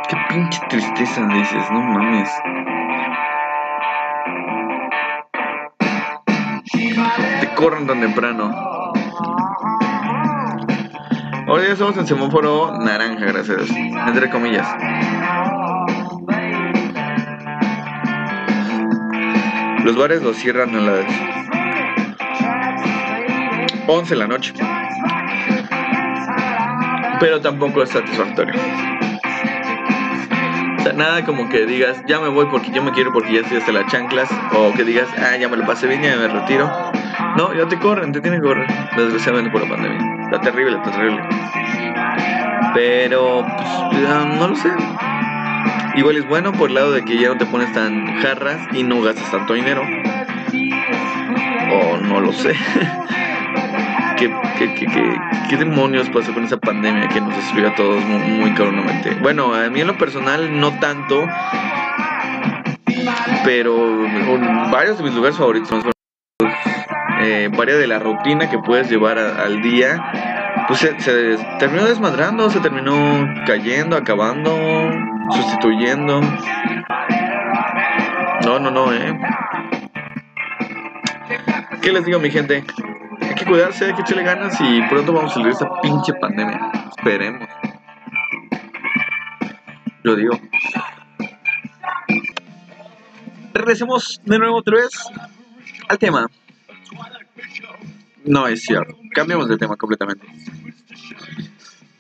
Qué 0.10 0.18
pinche 0.28 0.60
tristeza 0.70 1.26
dices, 1.28 1.72
no 1.72 1.80
mames. 1.80 2.30
Te 7.40 7.56
corren 7.56 7.88
tan 7.88 8.02
temprano. 8.02 8.83
Hoy 11.56 11.68
ya 11.68 11.74
estamos 11.74 11.96
en 11.98 12.08
semáforo 12.08 12.80
naranja, 12.80 13.26
gracias. 13.26 13.70
Entre 13.70 14.28
comillas. 14.32 14.68
Los 19.84 19.96
bares 19.96 20.24
los 20.24 20.36
cierran 20.36 20.76
a 20.76 20.80
las 20.80 21.06
11 23.86 24.10
de 24.10 24.20
la 24.20 24.26
noche. 24.26 24.54
Pero 27.20 27.40
tampoco 27.40 27.84
es 27.84 27.92
satisfactorio. 27.92 28.60
O 30.80 30.82
sea, 30.82 30.94
nada 30.94 31.24
como 31.24 31.50
que 31.50 31.68
digas, 31.68 32.02
ya 32.08 32.20
me 32.20 32.30
voy 32.30 32.48
porque 32.48 32.72
yo 32.72 32.82
me 32.82 32.94
quiero 32.94 33.14
porque 33.14 33.32
ya 33.32 33.42
estoy 33.42 33.58
hasta 33.58 33.72
las 33.74 33.92
chanclas. 33.92 34.28
O 34.56 34.74
que 34.74 34.84
digas, 34.84 35.08
ah, 35.20 35.38
ya 35.40 35.48
me 35.50 35.58
lo 35.58 35.68
pasé 35.68 35.86
bien, 35.86 36.02
ya 36.02 36.16
me 36.16 36.30
retiro. 36.30 36.94
No, 37.38 37.54
ya 37.54 37.68
te 37.68 37.80
corren, 37.80 38.12
te 38.12 38.22
tienen 38.22 38.42
que 38.42 38.48
correr. 38.48 38.68
Desgraciadamente 38.96 39.52
por 39.52 39.64
la 39.64 39.70
pandemia. 39.70 40.26
Está 40.26 40.42
terrible, 40.42 40.78
está 40.78 40.92
terrible. 40.92 41.22
Pero, 42.74 43.46
pues, 43.92 44.38
no 44.40 44.48
lo 44.48 44.56
sé. 44.56 44.70
Igual 45.96 46.18
es 46.18 46.28
bueno 46.28 46.52
por 46.52 46.70
el 46.70 46.76
lado 46.76 46.92
de 46.92 47.04
que 47.04 47.18
ya 47.18 47.30
no 47.30 47.38
te 47.38 47.46
pones 47.46 47.72
tan 47.74 48.20
jarras 48.22 48.60
y 48.74 48.84
no 48.84 49.02
gastas 49.02 49.30
tanto 49.32 49.54
dinero. 49.54 49.84
O 51.72 51.98
no 51.98 52.20
lo 52.20 52.34
sé. 52.34 52.56
¿Qué, 54.18 54.32
qué, 54.58 54.74
qué, 54.76 54.88
qué, 55.50 55.58
demonios 55.58 56.10
pasó 56.10 56.34
con 56.34 56.46
esa 56.46 56.58
pandemia 56.58 57.10
que 57.10 57.20
nos 57.20 57.36
destruyó 57.36 57.70
a 57.70 57.76
todos 57.76 58.04
muy, 58.06 58.20
muy 58.20 58.54
Bueno, 59.22 59.54
a 59.54 59.70
mí 59.70 59.82
en 59.82 59.88
lo 59.88 59.98
personal 59.98 60.60
no 60.60 60.72
tanto. 60.80 61.28
Pero 63.44 63.76
varios 64.72 64.98
de 64.98 65.04
mis 65.04 65.14
lugares 65.14 65.38
favoritos 65.38 65.70
son 65.70 65.93
eh, 67.24 67.50
varias 67.56 67.80
de 67.80 67.88
la 67.88 68.00
rutina 68.00 68.50
que 68.50 68.60
puedes 68.60 68.90
llevar 68.90 69.18
al 69.18 69.62
día 69.62 70.34
pues 70.68 70.80
se, 70.80 70.94
terminó 71.60 71.86
desmadrando, 71.86 72.50
se 72.50 72.60
terminó 72.60 73.28
cayendo, 73.46 73.98
acabando, 73.98 74.56
sustituyendo. 75.32 76.22
No, 78.46 78.60
no, 78.60 78.72
no, 78.72 78.94
eh. 78.94 79.20
¿Qué 81.82 81.92
les 81.92 82.06
digo, 82.06 82.20
mi 82.20 82.32
gente? 82.32 82.64
Hay 83.22 83.36
que 83.36 83.46
cuidarse, 83.46 83.86
hay 83.86 83.94
que 83.94 84.02
echarle 84.02 84.24
ganas 84.24 84.60
y 84.62 84.82
pronto 84.84 85.14
vamos 85.14 85.32
a 85.32 85.34
salir 85.34 85.48
de 85.48 85.54
esta 85.54 85.82
pinche 85.82 86.14
pandemia. 86.14 86.72
Esperemos. 86.98 87.50
Lo 90.04 90.16
digo. 90.16 90.40
Regresemos 93.54 94.22
de 94.26 94.40
nuevo 94.40 94.58
otra 94.58 94.78
vez 94.78 94.92
al 95.88 95.98
tema. 95.98 96.28
No 98.26 98.48
es 98.48 98.64
cierto. 98.64 98.98
Cambiamos 99.14 99.50
de 99.50 99.58
tema 99.58 99.76
completamente. 99.76 100.26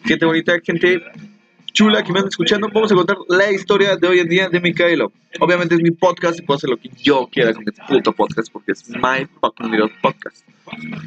Gente 0.05 0.25
bonita, 0.25 0.53
gente 0.63 1.01
chula 1.73 2.03
que 2.03 2.13
me 2.13 2.19
están 2.19 2.29
escuchando, 2.29 2.69
vamos 2.71 2.91
a 2.91 2.95
contar 2.95 3.17
la 3.27 3.51
historia 3.51 3.97
de 3.97 4.07
hoy 4.07 4.19
en 4.19 4.29
día 4.29 4.47
de 4.47 4.59
Micaelo. 4.59 5.11
Obviamente 5.39 5.75
es 5.75 5.81
mi 5.81 5.91
podcast 5.91 6.39
y 6.39 6.43
puedo 6.43 6.57
hacer 6.57 6.69
lo 6.69 6.77
que 6.77 6.89
yo 7.01 7.27
quiera 7.31 7.53
con 7.53 7.63
este 7.67 7.81
puto 7.87 8.13
podcast 8.13 8.51
porque 8.51 8.73
es 8.73 8.87
my 8.89 9.27
fucking 9.41 9.71
little 9.71 9.91
podcast. 10.01 10.45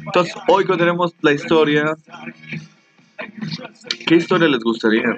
Entonces, 0.05 0.35
hoy 0.47 0.65
contaremos 0.65 1.15
la 1.21 1.31
historia. 1.31 1.95
¿Qué 4.05 4.15
historia 4.15 4.47
les 4.47 4.59
gustaría? 4.59 5.15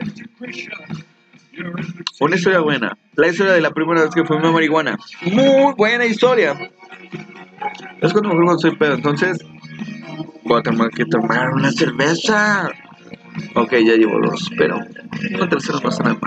Una 2.19 2.35
historia 2.35 2.59
buena. 2.59 2.97
La 3.15 3.27
historia 3.27 3.53
de 3.53 3.61
la 3.61 3.71
primera 3.71 4.03
vez 4.03 4.13
que 4.13 4.23
fumé 4.23 4.51
marihuana. 4.51 4.97
Muy 5.23 5.73
buena 5.75 6.05
historia. 6.05 6.71
Es 8.01 8.13
cuando 8.13 8.33
me 8.33 8.57
soy 8.59 8.75
pedo. 8.75 8.95
Entonces, 8.95 9.37
voy 10.43 10.59
a 10.59 10.63
tomar 10.63 10.89
que 10.89 11.05
tomar 11.05 11.49
una 11.51 11.71
cerveza. 11.71 12.69
Ok, 13.55 13.71
ya 13.73 13.95
llevo 13.95 14.19
dos, 14.19 14.49
pero 14.57 14.79
una 15.33 15.49
tercera 15.49 15.79
no 15.81 15.89
nada. 15.89 16.19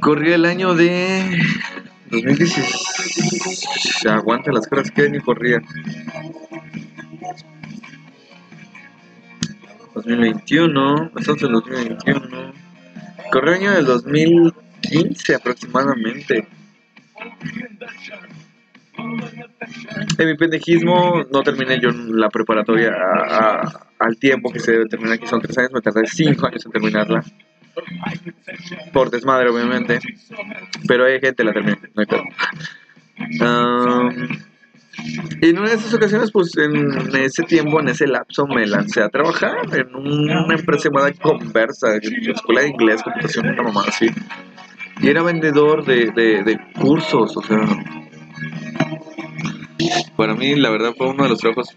Corría 0.00 0.34
el 0.34 0.44
año 0.44 0.74
de 0.74 1.38
2016. 2.10 4.06
Aguanta 4.06 4.52
las 4.52 4.66
caras 4.66 4.90
que 4.90 5.08
ni 5.08 5.20
corría. 5.20 5.62
2021, 9.94 11.12
estamos 11.16 11.42
en 11.42 11.52
2021. 11.52 12.52
Corrió 13.30 13.52
el 13.52 13.60
año 13.60 13.72
del 13.72 13.86
2015 13.86 15.34
aproximadamente. 15.34 16.48
En 20.18 20.26
mi 20.26 20.36
pendejismo 20.36 21.24
no 21.30 21.42
terminé 21.42 21.80
yo 21.80 21.90
la 21.90 22.28
preparatoria 22.28 22.92
al 23.98 24.16
tiempo 24.18 24.52
que 24.52 24.60
se 24.60 24.72
debe 24.72 24.86
terminar, 24.86 25.18
que 25.18 25.26
son 25.26 25.40
tres 25.40 25.56
años, 25.58 25.72
me 25.72 25.80
tardé 25.80 26.06
cinco 26.06 26.46
años 26.46 26.64
en 26.66 26.72
terminarla. 26.72 27.24
Por 28.92 29.10
desmadre, 29.10 29.48
obviamente. 29.50 29.98
Pero 30.86 31.06
hay 31.06 31.20
gente 31.20 31.44
la 31.44 31.52
terminé, 31.52 31.78
no 31.94 32.02
hay 32.02 32.06
y 35.40 35.48
en 35.48 35.58
una 35.58 35.70
de 35.70 35.76
esas 35.76 35.94
ocasiones, 35.94 36.30
pues 36.30 36.56
en 36.58 37.16
ese 37.16 37.42
tiempo, 37.44 37.80
en 37.80 37.88
ese 37.88 38.06
lapso, 38.06 38.46
me 38.46 38.66
lancé 38.66 39.02
a 39.02 39.08
trabajar 39.08 39.56
en 39.72 39.94
una 39.94 40.54
empresa 40.54 40.90
llamada 40.90 41.12
Conversa, 41.12 41.96
escuela 41.96 42.60
de 42.60 42.68
inglés, 42.68 43.02
computación, 43.02 43.48
una 43.48 43.62
mamá 43.62 43.84
así. 43.88 44.06
Y 45.00 45.08
era 45.08 45.22
vendedor 45.22 45.84
de, 45.84 46.10
de, 46.14 46.42
de 46.44 46.58
cursos, 46.78 47.36
o 47.36 47.42
sea, 47.42 47.58
para 50.16 50.34
mí 50.34 50.54
la 50.56 50.70
verdad 50.70 50.94
fue 50.96 51.08
uno 51.08 51.24
de 51.24 51.30
los 51.30 51.38
trabajos, 51.38 51.76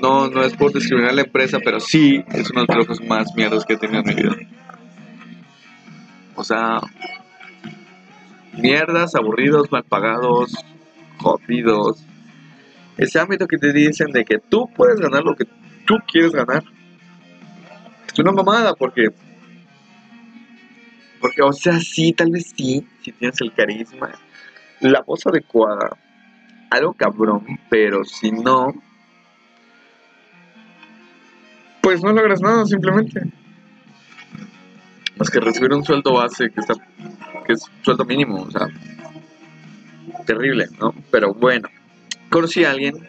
no, 0.00 0.28
no 0.28 0.42
es 0.42 0.54
por 0.54 0.72
discriminar 0.72 1.10
a 1.10 1.14
la 1.14 1.22
empresa, 1.22 1.58
pero 1.62 1.80
sí 1.80 2.24
es 2.28 2.50
uno 2.50 2.62
de 2.62 2.66
los 2.66 2.66
trabajos 2.66 3.00
más 3.06 3.34
mierdas 3.34 3.64
que 3.64 3.74
he 3.74 3.76
tenido 3.76 4.00
en 4.00 4.08
mi 4.08 4.14
vida. 4.14 4.36
O 6.34 6.44
sea, 6.44 6.80
mierdas, 8.52 9.14
aburridos, 9.14 9.70
mal 9.70 9.84
pagados, 9.84 10.54
jodidos. 11.18 12.04
Ese 12.96 13.18
ámbito 13.18 13.46
que 13.46 13.58
te 13.58 13.72
dicen 13.72 14.12
de 14.12 14.24
que 14.24 14.38
tú 14.38 14.68
puedes 14.74 15.00
ganar 15.00 15.24
lo 15.24 15.34
que 15.34 15.44
tú 15.86 15.96
quieres 16.10 16.32
ganar. 16.32 16.64
Es 18.12 18.18
una 18.18 18.32
mamada 18.32 18.74
porque... 18.74 19.08
Porque, 21.20 21.42
o 21.42 21.52
sea, 21.52 21.80
sí, 21.80 22.12
tal 22.12 22.30
vez 22.30 22.52
sí, 22.56 22.86
si 23.02 23.10
tienes 23.10 23.40
el 23.40 23.52
carisma, 23.52 24.12
la 24.80 25.02
voz 25.02 25.26
adecuada, 25.26 25.96
algo 26.70 26.92
cabrón, 26.94 27.44
pero 27.68 28.04
si 28.04 28.30
no, 28.30 28.72
pues 31.82 32.02
no 32.02 32.12
logras 32.12 32.40
nada 32.40 32.64
simplemente. 32.66 33.22
Más 35.16 35.30
que 35.30 35.40
recibir 35.40 35.72
un 35.72 35.84
sueldo 35.84 36.14
base 36.14 36.50
que 36.50 36.60
está 36.60 36.74
que 37.46 37.54
es 37.54 37.64
sueldo 37.82 38.04
mínimo, 38.04 38.42
o 38.42 38.50
sea, 38.50 38.68
terrible, 40.26 40.68
¿no? 40.78 40.94
Pero 41.10 41.34
bueno, 41.34 41.68
conocí 42.30 42.64
a 42.64 42.70
alguien 42.70 43.08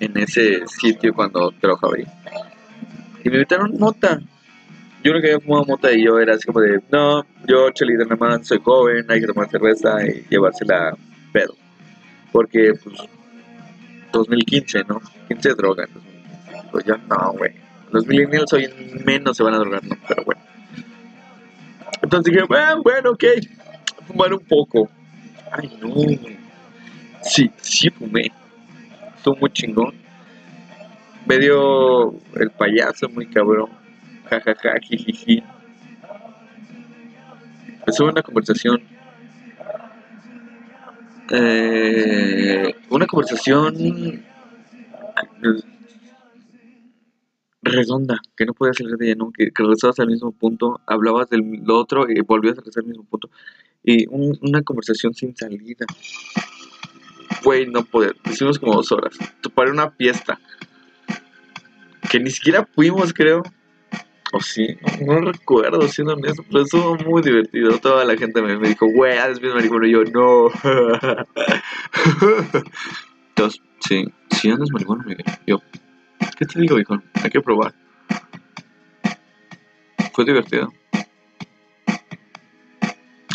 en 0.00 0.18
ese 0.18 0.66
sitio 0.66 1.14
cuando 1.14 1.50
trabajaba 1.52 1.94
ahí. 1.96 2.04
Y 3.24 3.30
me 3.30 3.36
invitaron 3.36 3.78
mota. 3.78 4.20
Yo 5.04 5.12
no 5.12 5.20
quería 5.20 5.38
fumar 5.38 5.66
mota 5.66 5.92
y 5.92 6.02
yo 6.02 6.18
era 6.18 6.34
así 6.34 6.46
como 6.46 6.60
de, 6.60 6.80
no, 6.90 7.26
yo 7.46 7.70
chelita 7.72 8.04
nada 8.04 8.16
más, 8.16 8.46
soy 8.46 8.58
joven, 8.64 9.04
hay 9.10 9.20
que 9.20 9.26
tomar 9.26 9.50
cerveza 9.50 10.02
y 10.06 10.24
llevársela 10.30 10.96
pedo. 11.30 11.54
Porque, 12.32 12.72
pues, 12.82 12.96
2015, 14.10 14.84
¿no? 14.88 15.02
15 15.28 15.50
de 15.50 15.54
droga 15.56 15.86
Pues 16.72 16.86
ya 16.86 16.96
no, 16.96 17.32
güey. 17.32 17.52
Los 17.90 18.06
millennials 18.06 18.50
hoy 18.54 18.66
menos 19.04 19.36
se 19.36 19.42
van 19.42 19.52
a 19.52 19.58
drogar, 19.58 19.84
¿no? 19.84 19.94
Pero 20.08 20.24
bueno. 20.24 20.40
Entonces 22.00 22.32
dije, 22.32 22.46
bueno, 22.48 22.82
bueno, 22.82 23.10
ok, 23.10 23.24
fumar 24.06 24.32
un 24.32 24.40
poco. 24.40 24.88
Ay, 25.52 25.70
no. 25.82 25.92
Sí, 27.22 27.50
sí 27.60 27.90
fumé. 27.90 28.32
Estuvo 29.16 29.36
muy 29.36 29.50
chingón. 29.50 29.92
Me 31.26 31.38
dio 31.38 32.14
el 32.36 32.50
payaso 32.56 33.08
muy 33.10 33.26
cabrón. 33.26 33.83
Jajaja, 34.24 34.54
ja, 34.54 34.72
ja, 34.72 34.80
jijiji. 34.80 35.42
Empezó 37.78 38.06
una 38.06 38.22
conversación. 38.22 38.82
Eh, 41.30 42.74
una 42.90 43.06
conversación 43.06 44.24
redonda, 47.62 48.20
que 48.36 48.46
no 48.46 48.54
podías 48.54 48.76
salir 48.76 48.96
de 48.96 49.06
ella, 49.06 49.16
¿no? 49.16 49.32
que, 49.32 49.50
regresabas 49.54 49.98
al 49.98 50.08
mismo 50.08 50.32
punto, 50.32 50.80
hablabas 50.86 51.30
del 51.30 51.64
otro 51.68 52.06
y 52.08 52.20
volvías 52.20 52.54
a 52.54 52.60
regresar 52.60 52.82
al 52.82 52.88
mismo 52.88 53.04
punto. 53.04 53.30
Y 53.82 54.06
una 54.08 54.62
conversación 54.62 55.14
sin 55.14 55.36
salida. 55.36 55.86
Güey, 57.42 57.66
no 57.66 57.84
poder. 57.84 58.16
Hicimos 58.30 58.58
como 58.58 58.76
dos 58.76 58.90
horas. 58.92 59.18
Para 59.54 59.70
una 59.70 59.90
fiesta. 59.90 60.40
Que 62.10 62.18
ni 62.18 62.30
siquiera 62.30 62.66
fuimos, 62.74 63.12
creo. 63.12 63.42
O 64.36 64.40
sí, 64.40 64.76
no, 65.06 65.20
recuerdo, 65.20 65.86
siendo 65.86 66.14
honesto, 66.14 66.44
pero 66.50 66.64
estuvo 66.64 66.96
muy 66.96 67.22
divertido. 67.22 67.78
Toda 67.78 68.04
la 68.04 68.16
gente 68.16 68.42
me, 68.42 68.56
dijo, 68.68 68.86
güey, 68.86 69.16
haces 69.16 69.38
bien 69.38 69.54
marihuana. 69.54 69.86
Y 69.86 69.92
yo, 69.92 70.02
no. 70.02 70.48
Entonces, 73.28 73.62
sí, 73.78 74.04
sí 74.30 74.50
andas 74.50 74.70
marihuana, 74.72 75.04
Yo, 75.46 75.60
¿Qué 76.36 76.46
te 76.46 76.60
digo, 76.60 76.80
hijo? 76.80 77.00
Hay 77.22 77.30
que 77.30 77.40
probar. 77.40 77.72
Fue 80.12 80.24
divertido. 80.24 80.72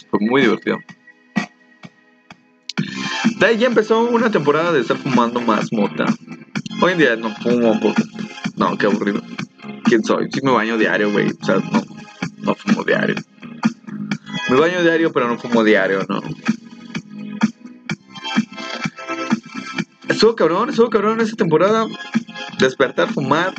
Fue 0.09 0.19
muy 0.19 0.41
divertido. 0.41 0.79
De 3.39 3.45
ahí 3.45 3.57
ya 3.57 3.67
empezó 3.67 4.01
una 4.01 4.29
temporada 4.29 4.73
de 4.73 4.81
estar 4.81 4.97
fumando 4.97 5.39
más 5.39 5.71
mota. 5.71 6.07
Hoy 6.81 6.91
en 6.91 6.97
día 6.97 7.15
no 7.15 7.33
fumo 7.35 7.71
un 7.71 7.79
poco. 7.79 8.01
No, 8.57 8.77
qué 8.77 8.87
aburrido. 8.87 9.21
¿Quién 9.89 10.03
soy? 10.03 10.29
Sí 10.31 10.39
me 10.43 10.51
baño 10.51 10.77
diario, 10.77 11.11
güey. 11.11 11.31
O 11.31 11.43
sea, 11.43 11.55
no, 11.55 11.81
no 12.43 12.53
fumo 12.53 12.83
diario. 12.83 13.15
Me 14.47 14.55
baño 14.55 14.83
diario, 14.83 15.11
pero 15.11 15.27
no 15.27 15.39
fumo 15.39 15.63
diario, 15.63 16.05
¿no? 16.07 16.21
Estuvo 20.07 20.35
cabrón, 20.35 20.69
estuvo 20.69 20.91
cabrón 20.91 21.21
esa 21.21 21.35
temporada 21.35 21.87
despertar, 22.59 23.11
fumar, 23.11 23.55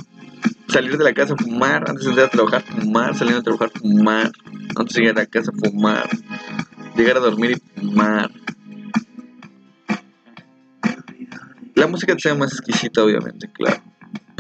salir 0.69 0.97
de 0.97 1.03
la 1.03 1.15
casa, 1.15 1.35
fumar, 1.37 1.91
antes 1.91 2.05
de 2.05 2.11
entrar 2.11 2.27
a 2.27 2.31
trabajar, 2.31 2.63
fumar, 2.63 3.17
salir 3.17 3.35
a 3.35 3.43
trabajar, 3.43 3.71
fumar, 3.75 4.31
antes 4.77 4.95
de 4.95 5.01
llegar 5.01 5.19
a 5.19 5.23
la 5.23 5.27
casa, 5.27 5.51
fumar, 5.53 6.09
llegar 6.97 7.17
a 7.17 7.21
dormir 7.21 7.57
y 7.57 7.81
fumar. 7.81 8.31
La 11.75 11.89
música 11.89 12.15
te 12.15 12.21
sea 12.21 12.37
más 12.37 12.53
exquisita, 12.53 13.03
obviamente, 13.03 13.51
claro. 13.51 13.90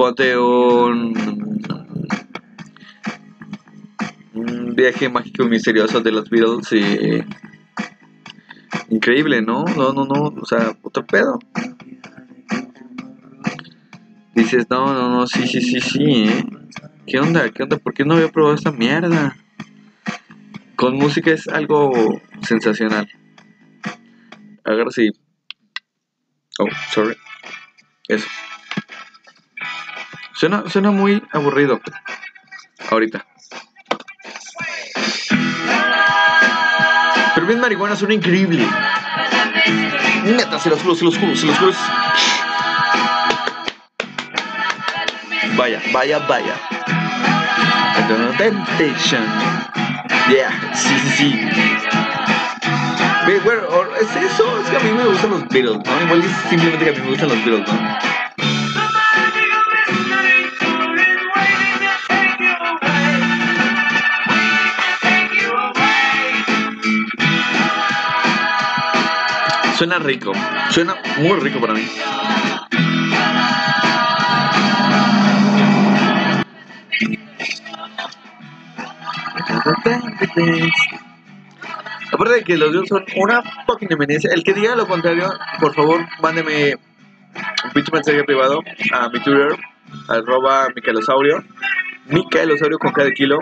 Ponte 0.01 0.35
un, 0.35 1.13
viaje 4.75 5.11
mágico 5.11 5.43
y 5.43 5.49
misterioso 5.51 6.01
de 6.01 6.11
los 6.11 6.31
Beatles 6.31 6.73
y 6.73 7.23
increíble, 8.89 9.43
¿no? 9.43 9.67
No, 9.77 9.93
no, 9.93 10.07
no, 10.07 10.35
o 10.41 10.47
sea, 10.47 10.75
otro 10.81 11.05
pedo 11.05 11.39
dices, 14.35 14.69
no, 14.71 14.95
no, 14.95 15.11
no, 15.11 15.27
sí, 15.27 15.47
sí, 15.47 15.61
sí, 15.61 15.83
sí, 15.83 16.25
¿eh? 16.31 16.47
¿Qué 17.07 17.21
onda? 17.21 17.51
¿Qué 17.51 17.65
onda? 17.65 17.77
¿Por 17.77 17.93
qué 17.93 18.07
no 18.07 18.15
había 18.15 18.33
probado 18.33 18.55
esta 18.55 18.73
mierda? 18.73 19.37
Con 20.77 20.97
música 20.97 21.31
es 21.31 21.47
algo 21.47 22.23
sensacional. 22.41 23.07
Agarra 24.65 24.89
así. 24.89 25.11
Oh, 26.59 26.69
sorry. 26.91 27.15
Eso. 28.09 28.27
Suena, 30.40 30.64
suena 30.70 30.90
muy 30.90 31.22
aburrido. 31.33 31.83
Ahorita. 32.90 33.26
Pero 37.35 37.46
bien 37.46 37.61
marihuana 37.61 37.94
suena 37.94 38.14
increíble. 38.14 38.66
Neta, 40.24 40.59
se 40.59 40.70
los 40.70 40.81
juro, 40.81 40.94
se 40.94 41.05
los 41.05 41.18
juro, 41.18 41.37
se 41.37 41.44
los 41.44 41.59
juro. 41.59 41.72
Vaya, 45.59 45.83
vaya, 45.92 46.18
vaya. 46.20 46.55
Temptation. 48.38 49.22
Yeah, 50.31 50.72
sí, 50.72 50.98
sí, 51.00 51.11
sí. 51.18 51.50
Bueno, 53.44 53.62
es 54.00 54.16
eso, 54.16 54.61
es 54.62 54.70
que 54.70 54.76
a 54.79 54.81
mí 54.81 54.90
me 54.90 55.05
gustan 55.05 55.33
los 55.33 55.48
Beatles, 55.48 55.76
¿no? 55.85 56.03
Igual 56.03 56.22
es 56.22 56.33
simplemente 56.48 56.83
que 56.87 56.90
a 56.92 56.94
mí 56.94 57.00
me 57.00 57.11
gustan 57.11 57.29
los 57.29 57.44
Beatles, 57.44 57.68
¿no? 57.70 58.20
Suena 69.81 69.99
rico, 69.99 70.33
suena 70.69 70.95
muy 71.21 71.40
rico 71.40 71.59
para 71.59 71.73
mí. 71.73 71.81
Aparte 82.12 82.35
de 82.35 82.45
que 82.45 82.59
los 82.59 82.75
dos 82.75 82.88
son 82.88 83.07
una 83.16 83.43
fucking 83.66 83.90
eminencia, 83.90 84.31
el 84.35 84.45
que 84.45 84.53
diga 84.53 84.77
lo 84.77 84.87
contrario, 84.87 85.33
por 85.61 85.73
favor, 85.73 86.07
mándeme 86.21 86.75
un 87.75 87.85
mensaje 87.90 88.23
privado 88.25 88.61
a 88.93 89.09
mi 89.09 89.19
Twitter, 89.21 89.57
arroba 90.09 90.69
Micaelosaurio, 90.77 91.43
Micaelosaurio 92.05 92.79
con 92.79 92.93
cada 92.93 93.11
kilo, 93.12 93.38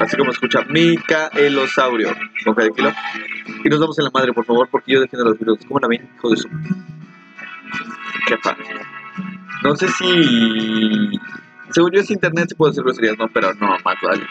así 0.00 0.16
como 0.16 0.30
escucha, 0.30 0.62
Micaelosaurio 0.68 2.14
con 2.44 2.54
cada 2.54 2.70
kilo. 2.70 2.92
Y 3.64 3.68
nos 3.68 3.80
vamos 3.80 3.98
en 3.98 4.04
la 4.04 4.10
madre, 4.12 4.32
por 4.32 4.44
favor, 4.44 4.68
porque 4.70 4.92
yo 4.92 5.00
defiendo 5.00 5.28
los 5.28 5.38
videos. 5.38 5.58
¿Cómo 5.66 5.80
la 5.80 5.88
ven? 5.88 6.08
Hijo 6.16 6.30
de 6.30 6.36
su. 6.36 6.48
Qué 8.26 8.36
padre. 8.38 8.64
No 9.62 9.76
sé 9.76 9.88
si. 9.88 11.10
Según 11.70 11.92
yo 11.92 12.00
es 12.00 12.10
internet, 12.10 12.48
se 12.48 12.54
puede 12.54 12.72
hacer 12.72 12.84
groserías, 12.84 13.18
no, 13.18 13.28
pero 13.28 13.52
no, 13.54 13.68
más 13.84 13.96
vale. 14.02 14.26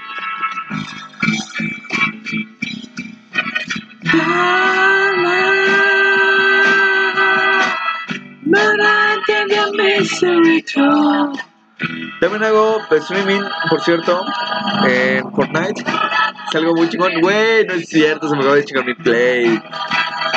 También 12.20 12.44
hago 12.44 12.82
streaming, 12.92 13.42
por 13.70 13.82
cierto, 13.82 14.26
en 14.88 15.32
Fortnite. 15.34 15.82
Es 16.50 16.56
algo 16.56 16.76
muy 16.76 16.90
chingón. 16.90 17.14
Güey, 17.22 17.66
no 17.66 17.74
es 17.74 17.88
cierto, 17.88 18.30
se 18.30 18.36
me 18.36 18.42
acaba 18.42 18.56
de 18.56 18.66
chingar 18.66 18.86
mi 18.86 18.96
play. 18.96 19.62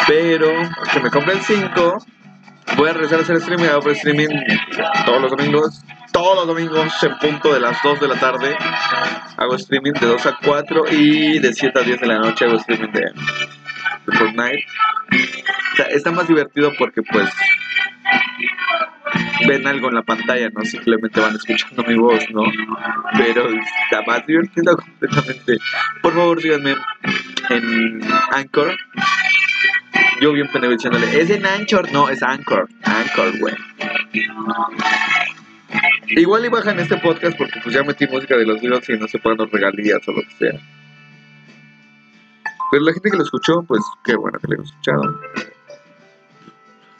Pero 0.06 0.48
que 0.92 1.00
me 1.00 1.10
compre 1.10 1.34
el 1.34 1.40
5. 1.40 1.98
Voy 2.76 2.88
a 2.90 2.92
regresar 2.92 3.20
a 3.20 3.22
hacer 3.22 3.36
streaming. 3.36 3.66
Hago 3.66 3.90
streaming 3.90 4.28
todos 5.04 5.22
los 5.22 5.30
domingos 5.30 5.82
todos 6.16 6.34
los 6.34 6.46
domingos 6.46 7.02
en 7.02 7.18
punto 7.18 7.52
de 7.52 7.60
las 7.60 7.76
2 7.82 8.00
de 8.00 8.08
la 8.08 8.18
tarde. 8.18 8.56
Hago 9.36 9.54
streaming 9.56 9.92
de 9.92 10.06
2 10.06 10.24
a 10.24 10.38
4 10.42 10.84
y 10.90 11.38
de 11.40 11.52
7 11.52 11.78
a 11.78 11.82
10 11.82 12.00
de 12.00 12.06
la 12.06 12.18
noche 12.18 12.46
hago 12.46 12.56
streaming 12.56 12.90
de, 12.90 13.12
Fortnite. 14.16 14.64
Está 15.90 16.12
más 16.12 16.26
divertido 16.26 16.72
porque 16.78 17.02
pues 17.02 17.28
ven 19.46 19.66
algo 19.66 19.88
en 19.88 19.94
la 19.94 20.02
pantalla, 20.02 20.50
no 20.50 20.64
simplemente 20.64 21.20
van 21.20 21.36
escuchando 21.36 21.82
mi 21.84 21.94
voz, 21.94 22.24
¿no? 22.30 22.42
Pero 23.16 23.48
está 23.48 24.02
más 24.06 24.26
divertido 24.26 24.76
completamente. 24.76 25.58
Por 26.02 26.14
favor, 26.14 26.40
síganme 26.40 26.74
en 27.50 28.00
Anchor. 28.32 28.76
Yo 30.20 30.32
bien 30.32 30.48
pendejo 30.48 30.72
diciéndole, 30.72 31.20
¿es 31.20 31.30
en 31.30 31.46
Anchor? 31.46 31.92
No, 31.92 32.08
es 32.08 32.22
Anchor. 32.22 32.68
Anchor, 32.84 33.38
güey. 33.38 33.54
Igual 36.08 36.44
y 36.44 36.48
bajan 36.48 36.78
este 36.80 36.96
podcast 36.96 37.36
porque 37.36 37.60
pues 37.62 37.74
ya 37.74 37.82
metí 37.82 38.06
música 38.06 38.36
de 38.36 38.46
los 38.46 38.60
videos 38.60 38.88
y 38.88 38.96
no 38.96 39.08
se 39.08 39.18
pagan 39.18 39.38
los 39.38 39.50
regalías 39.50 40.06
o 40.08 40.12
lo 40.12 40.22
que 40.22 40.36
sea. 40.38 40.60
Pero 42.70 42.84
la 42.84 42.92
gente 42.92 43.10
que 43.10 43.16
lo 43.16 43.22
escuchó, 43.22 43.62
pues 43.62 43.82
qué 44.04 44.16
bueno 44.16 44.38
que 44.38 44.48
lo 44.48 44.54
hayan 44.54 44.66
escuchado. 44.66 45.20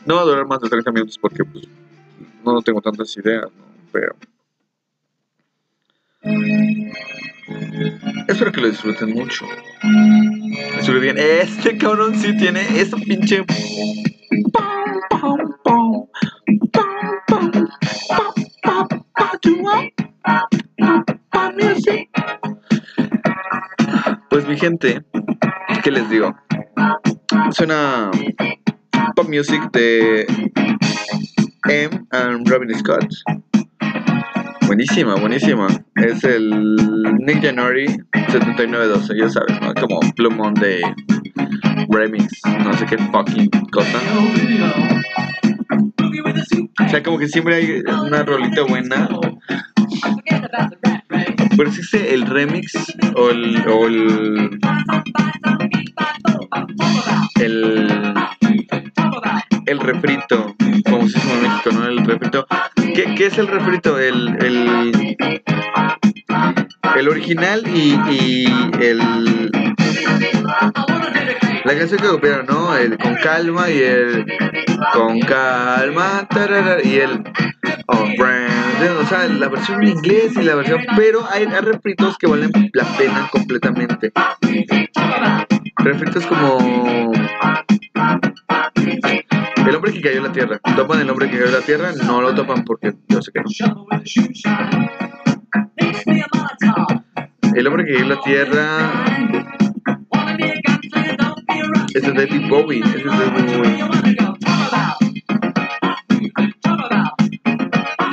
No 0.07 0.17
va 0.17 0.23
a 0.23 0.25
durar 0.25 0.47
más 0.47 0.61
de 0.61 0.69
30 0.69 0.93
minutos 0.93 1.19
porque 1.19 1.45
pues 1.45 1.67
no 2.45 2.63
tengo 2.63 2.81
tantas 2.81 3.17
ideas, 3.17 3.45
¿no? 3.45 3.65
Pero... 3.93 4.15
Espero 8.29 8.53
que 8.53 8.61
lo 8.61 8.69
disfruten 8.69 9.15
mucho. 9.15 9.47
Disfruten 10.77 11.03
bien. 11.03 11.19
Este 11.19 11.77
cabrón 11.77 12.15
sí 12.15 12.37
tiene 12.37 12.61
esa 12.81 12.97
pinche... 12.97 13.45
Pues 24.31 24.47
mi 24.47 24.57
gente, 24.57 25.05
¿qué 25.83 25.91
les 25.91 26.09
digo? 26.11 26.37
Suena 27.51 28.11
pop 29.15 29.29
music 29.29 29.61
de 29.73 30.27
M 31.69 32.07
and 32.11 32.49
Robin 32.49 32.75
Scott. 32.79 33.07
Buenísima, 34.67 35.15
buenísima. 35.17 35.69
Es 35.95 36.25
el 36.25 36.77
Nick 37.21 37.43
January 37.43 37.87
7912, 38.29 39.17
ya 39.17 39.29
sabes, 39.29 39.61
¿no? 39.61 39.75
Como 39.75 40.01
plumón 40.15 40.55
de 40.55 40.83
remix, 41.89 42.41
no 42.65 42.73
sé 42.73 42.87
qué 42.87 42.99
fucking 42.99 43.51
cosa. 43.71 44.01
O 46.85 46.89
sea, 46.89 47.03
como 47.03 47.19
que 47.19 47.29
siempre 47.29 47.55
hay 47.57 47.83
una 48.07 48.23
rolita 48.23 48.63
buena. 48.63 49.09
Pero 51.57 51.69
existe 51.69 52.13
el 52.13 52.27
remix 52.27 52.73
o 53.15 53.23
o 53.23 53.87
el, 53.87 54.61
el, 57.41 57.86
el 59.67 59.81
refrito, 59.81 60.55
como 60.85 61.05
dice 61.05 61.21
en 61.21 61.43
México, 61.43 61.71
¿no? 61.73 61.87
El 61.87 62.05
refrito. 62.05 62.47
¿Qué, 62.77 63.15
qué 63.17 63.27
es 63.27 63.39
el 63.39 63.49
refrito? 63.49 63.99
El, 63.99 64.37
el, 64.41 65.17
el 66.97 67.09
original 67.09 67.63
y, 67.67 67.99
y 68.11 68.47
el... 68.81 69.51
La 71.65 71.77
canción 71.77 72.01
que 72.01 72.07
copiaron, 72.07 72.47
¿no? 72.47 72.77
El 72.77 72.97
con 72.97 73.17
calma 73.17 73.69
y 73.69 73.79
el 73.79 74.25
con 74.93 75.19
calma 75.19 76.29
tarara, 76.31 76.77
y 76.81 76.99
el 76.99 77.25
oh, 77.89 78.05
o 79.01 79.07
sea, 79.07 79.27
la 79.27 79.49
versión 79.49 79.83
en 79.83 79.97
inglés 79.97 80.33
y 80.37 80.43
la 80.43 80.55
versión, 80.55 80.81
pero 80.97 81.27
hay, 81.29 81.43
hay 81.45 81.61
refritos 81.61 82.17
que 82.19 82.29
valen 82.29 82.53
la 82.73 82.85
pena 82.97 83.29
completamente. 83.33 84.13
Refritos 85.79 86.25
como 86.27 87.13
que 89.97 90.03
cayó 90.03 90.19
en 90.19 90.23
la 90.25 90.33
tierra. 90.33 90.61
Topan 90.77 91.01
el 91.01 91.11
hombre 91.11 91.27
que 91.31 91.39
cayó 91.39 91.47
en 91.47 91.53
la 91.53 91.61
tierra, 91.61 91.93
no 92.05 92.21
lo 92.23 92.35
topan 92.35 92.65
porque 92.65 92.95
yo 93.09 93.21
sé 93.23 93.33
que 93.33 93.41
no. 93.41 93.47
El 97.55 97.67
hombre 97.67 97.85
que 97.85 97.93
cayó 97.93 98.05
en 98.05 98.09
la 98.11 98.21
tierra. 98.21 98.91
Ese 101.95 102.07
es 102.09 102.15
David 102.15 102.49
Bowie. 102.49 102.81
Ese 102.85 102.99
es 102.99 103.05
David 103.05 103.57
Bowie. 103.57 103.87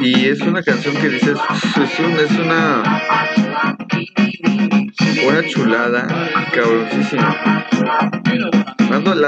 Y 0.01 0.25
es 0.27 0.41
una 0.41 0.61
canción 0.61 0.95
que 0.97 1.09
dices, 1.09 1.37
es, 1.81 1.99
un- 1.99 2.11
es 2.19 2.31
una 2.39 2.83
una 5.27 5.47
chulada 5.47 6.05
cabrosísima. 6.53 7.35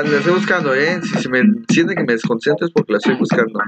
La, 0.06 0.18
estoy 0.18 0.34
buscando, 0.34 0.74
eh. 0.76 1.02
Si 1.02 1.20
se 1.20 1.30
me 1.30 1.42
siente 1.68 1.96
que 1.96 2.04
me 2.04 2.14
desconcentro 2.14 2.68
es 2.68 2.74
porque 2.74 2.94
la 2.94 2.98
estoy 3.00 3.16
buscando. 3.16 3.60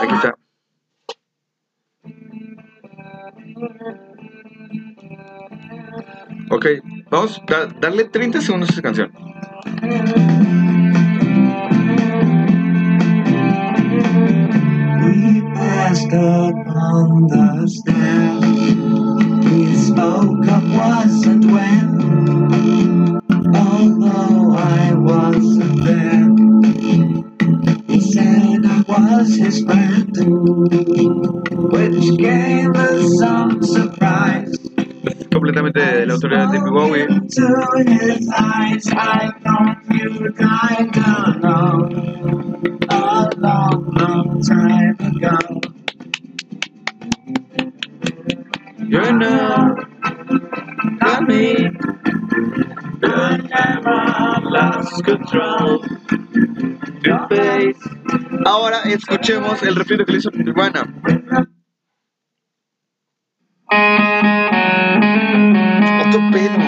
Aquí 0.00 0.14
está. 0.14 0.34
Ok, 6.50 6.66
vamos 7.10 7.42
a 7.48 7.66
darle 7.80 8.04
30 8.04 8.40
segundos 8.40 8.68
a 8.68 8.72
esta 8.72 8.82
canción. 8.82 9.10
Passed 15.82 16.12
up 16.12 16.54
on 16.68 17.26
the 17.26 17.66
stair. 17.66 18.38
We 19.44 19.74
spoke 19.74 20.46
of 20.56 20.64
was 20.78 21.26
and 21.26 21.44
when. 21.52 21.88
Although 23.62 24.54
I 24.56 24.94
wasn't 24.94 25.76
there, 25.86 26.28
he 27.88 28.00
said 28.00 28.64
I 28.64 28.84
was 28.92 29.34
his 29.34 29.64
friend, 29.64 30.12
which 31.74 32.16
gave 32.16 32.70
us 32.76 33.18
some 33.18 33.60
surprise. 33.62 34.56
Completamente 35.32 35.80
de 35.80 36.06
la 36.06 36.14
autoridad 36.14 36.52
de 36.52 36.58
David 36.58 36.72
Bowie. 36.72 37.06
To 37.06 37.46
his 37.90 38.28
eyes, 38.36 38.86
I 38.92 39.32
thought 39.42 39.78
you 39.90 40.28
died 40.30 40.96
a 40.96 41.40
long, 41.42 42.22
long 43.98 44.40
time 44.42 44.96
ago. 45.00 45.71
Me. 48.92 49.00
Control. 55.02 55.80
Ahora 58.44 58.82
escuchemos 58.84 59.62
el 59.62 59.76
refrito 59.76 60.04
que 60.04 60.12
le 60.12 60.18
hizo 60.18 60.30
Nirvana. 60.32 60.82
Otro 66.06 66.20
pedo. 66.30 66.58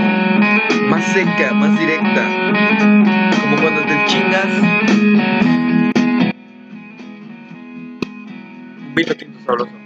Más 0.89 1.05
seca, 1.13 1.53
más 1.53 1.79
directa. 1.79 2.25
Como 3.43 3.57
cuando 3.61 3.83
te 3.83 4.03
chingas. 4.07 4.49
Vino 8.95 9.15
tinto 9.15 9.41
sabroso. 9.45 9.84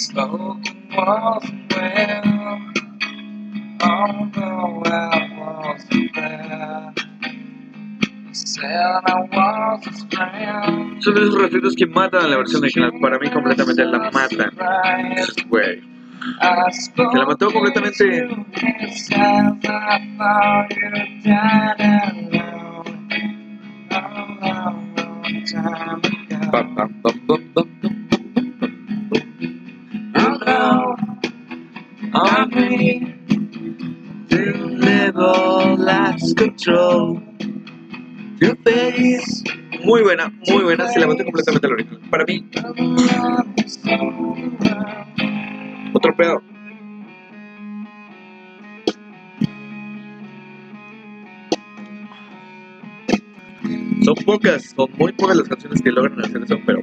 We 0.00 0.04
spoke 0.04 0.66
and 0.66 0.96
wasn't 0.96 1.72
well. 1.76 2.60
Although 3.82 4.82
I 4.86 5.28
wasn't 5.36 6.14
there, 6.14 6.94
was. 9.30 9.84
Son 11.00 11.16
esos 11.18 11.34
refritos 11.34 11.76
que 11.76 11.86
matan 11.86 12.30
la 12.30 12.38
versión 12.38 12.62
original. 12.62 12.92
Para 12.98 13.18
mí 13.18 13.28
completamente 13.28 13.84
la 13.84 14.10
matan. 14.10 14.50
Güey. 15.48 15.82
Se 16.70 17.18
la 17.18 17.26
mató 17.26 17.52
completamente. 17.52 18.26
Pam, 26.50 26.74
pam, 26.74 27.02
pam, 27.02 27.26
pam, 27.26 27.52
pam, 27.54 27.69
You 34.30 34.52
never 34.80 35.76
lost 35.78 36.36
control. 36.36 37.22
Your 38.40 38.56
face. 38.64 39.44
Muy 39.84 40.02
buena, 40.02 40.32
muy 40.48 40.64
buena. 40.64 40.88
Se 40.88 40.98
la 40.98 41.06
maté 41.06 41.22
completamente 41.24 41.66
al 41.68 41.72
original. 41.72 42.00
Para 42.10 42.24
mí. 42.24 42.44
Otro 45.94 46.16
pedo. 46.16 46.42
Son 54.02 54.14
pocas, 54.24 54.64
son 54.74 54.90
muy 54.98 55.12
pocas 55.12 55.36
las 55.36 55.48
canciones 55.48 55.80
que 55.80 55.92
logran 55.92 56.24
hacer 56.24 56.42
eso, 56.42 56.56
pero. 56.66 56.80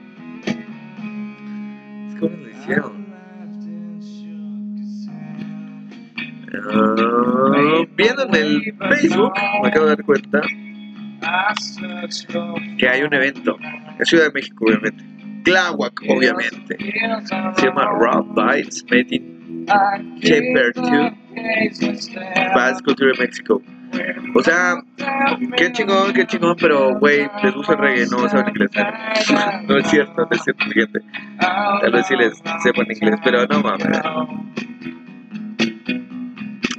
Es 2.08 2.16
como 2.18 2.38
lo 2.38 2.50
hicieron. 2.50 2.97
Viendo 7.98 8.24
en 8.24 8.36
el 8.36 8.76
Facebook, 8.90 9.34
me 9.62 9.68
acabo 9.68 9.86
de 9.86 9.96
dar 9.96 10.06
cuenta 10.06 10.42
que 12.78 12.88
hay 12.88 13.02
un 13.02 13.14
evento. 13.14 13.58
En 14.00 14.06
Ciudad 14.06 14.26
de 14.26 14.32
México, 14.32 14.66
obviamente. 14.66 15.04
Tláhuac, 15.44 16.02
obviamente. 16.10 16.78
Se 17.56 17.66
llama 17.66 17.86
Rob 17.86 18.28
Bites 18.36 18.86
Made 18.90 19.08
in 19.10 19.66
Chamber 20.22 20.74
2 20.76 22.12
Bass 22.56 22.82
Culture 22.84 23.12
de 23.14 23.26
México. 23.26 23.62
O 24.36 24.44
sea, 24.44 24.76
qué 25.56 25.72
chingón, 25.72 26.14
qué 26.14 26.26
chingón, 26.26 26.56
pero 26.60 27.00
güey, 27.00 27.28
les 27.42 27.54
gusta 27.54 27.74
el 27.74 27.80
reggae, 27.80 28.06
no 28.08 28.28
saben 28.30 28.50
inglés. 28.50 28.72
No 29.68 29.78
es 29.78 29.88
cierto, 29.88 30.14
no 30.18 30.28
es 30.32 30.44
cierto, 30.44 30.66
gente. 30.66 31.00
Tal 31.40 31.92
vez 31.92 32.06
sí 32.08 32.16
les 32.16 32.38
sepan 32.62 32.86
inglés, 32.90 33.20
pero 33.24 33.46
no 33.48 33.62
mames. 33.62 34.02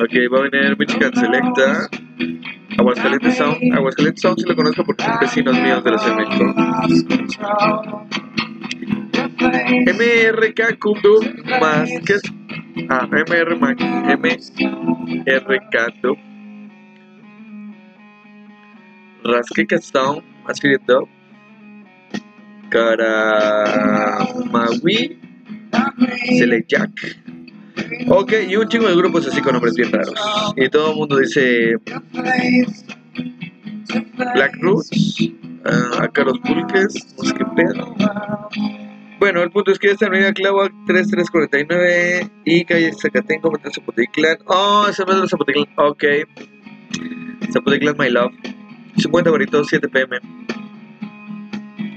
Ok, 0.01 0.13
va 0.33 0.39
a 0.39 0.43
venir 0.49 0.79
Michigan 0.79 1.13
Selecta. 1.13 1.89
Aguascalientes 2.79 3.37
Sound. 3.37 3.75
Aguascalientes 3.75 4.23
Sound 4.23 4.39
sí 4.39 4.45
lo 4.47 4.55
conozco 4.55 4.85
porque 4.85 5.03
son 5.03 5.19
vecinos 5.21 5.61
míos 5.61 5.83
de 5.83 5.91
la 5.91 5.99
Ciudad 5.99 6.17
de 6.17 6.25
México. 6.25 6.45
MRK 9.87 10.79
Kundo 10.79 11.21
más 11.61 11.91
que 12.07 12.13
es. 12.13 12.23
Ah, 12.89 13.09
MR. 13.11 13.57
MRK 15.27 15.75
Dub. 16.01 16.19
Rasqueca 19.25 19.79
Sound. 19.79 20.23
Más 20.45 20.61
que 20.61 20.79
Dub. 20.87 21.09
Select 26.39 26.73
Ok, 28.09 28.33
y 28.49 28.57
un 28.57 28.69
chingo 28.69 28.89
de 28.89 28.97
grupos 28.97 29.27
así 29.27 29.41
con 29.41 29.53
nombres 29.53 29.75
bien 29.75 29.93
raros. 29.93 30.15
Y 30.57 30.69
todo 30.69 30.91
el 30.91 30.97
mundo 30.97 31.17
dice 31.19 31.77
Black 34.35 34.57
Roots, 34.61 35.21
uh, 35.21 36.03
Acaros 36.03 36.39
Pulques, 36.41 37.15
no 37.17 37.25
sé 37.25 37.35
qué 37.35 37.45
pedo. 37.57 37.95
Bueno, 39.19 39.43
el 39.43 39.51
punto 39.51 39.73
es 39.73 39.79
que 39.79 39.91
esta 39.91 40.07
avenida 40.07 40.33
Clavac 40.33 40.73
3349 40.87 42.31
y 42.45 42.65
calle 42.65 42.93
Zacatenco, 42.93 43.51
Metro 43.51 43.73
Zapotitlán. 43.73 44.39
Oh, 44.47 44.87
es 44.89 44.99
el 44.99 45.07
metro 45.07 45.23
de 45.23 45.29
Zapotitlán. 45.29 45.67
Ok. 45.77 46.05
Zapotitlán, 47.53 47.97
my 47.99 48.11
love. 48.11 48.33
50 48.97 49.31
baritos, 49.31 49.67
7 49.69 49.89
pm. 49.89 50.21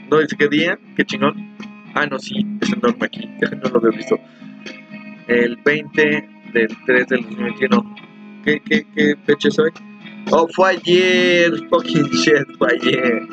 No 0.10 0.19
dice 0.19 0.36
qué 0.36 0.47
día, 0.47 0.80
qué 0.95 1.06
chingón. 1.06 1.56
Ah, 1.93 2.06
no, 2.08 2.17
sí, 2.17 2.45
es 2.62 2.71
enorme 2.71 3.06
aquí. 3.06 3.30
No 3.63 3.69
lo 3.69 3.77
había 3.77 3.97
visto 3.97 4.19
el 5.27 5.55
20 5.57 6.29
del 6.53 6.77
3 6.86 7.07
del 7.07 7.21
2021. 7.23 7.95
¿Qué, 8.43 8.60
qué, 8.62 8.86
qué 8.95 9.15
fecha 9.25 9.49
es 9.49 9.60
hoy? 9.60 9.71
Oh, 10.31 10.47
fue 10.47 10.71
ayer, 10.71 11.51
fucking 11.69 12.10
shit, 12.12 12.57
fue 12.57 12.73
ayer. 12.73 13.27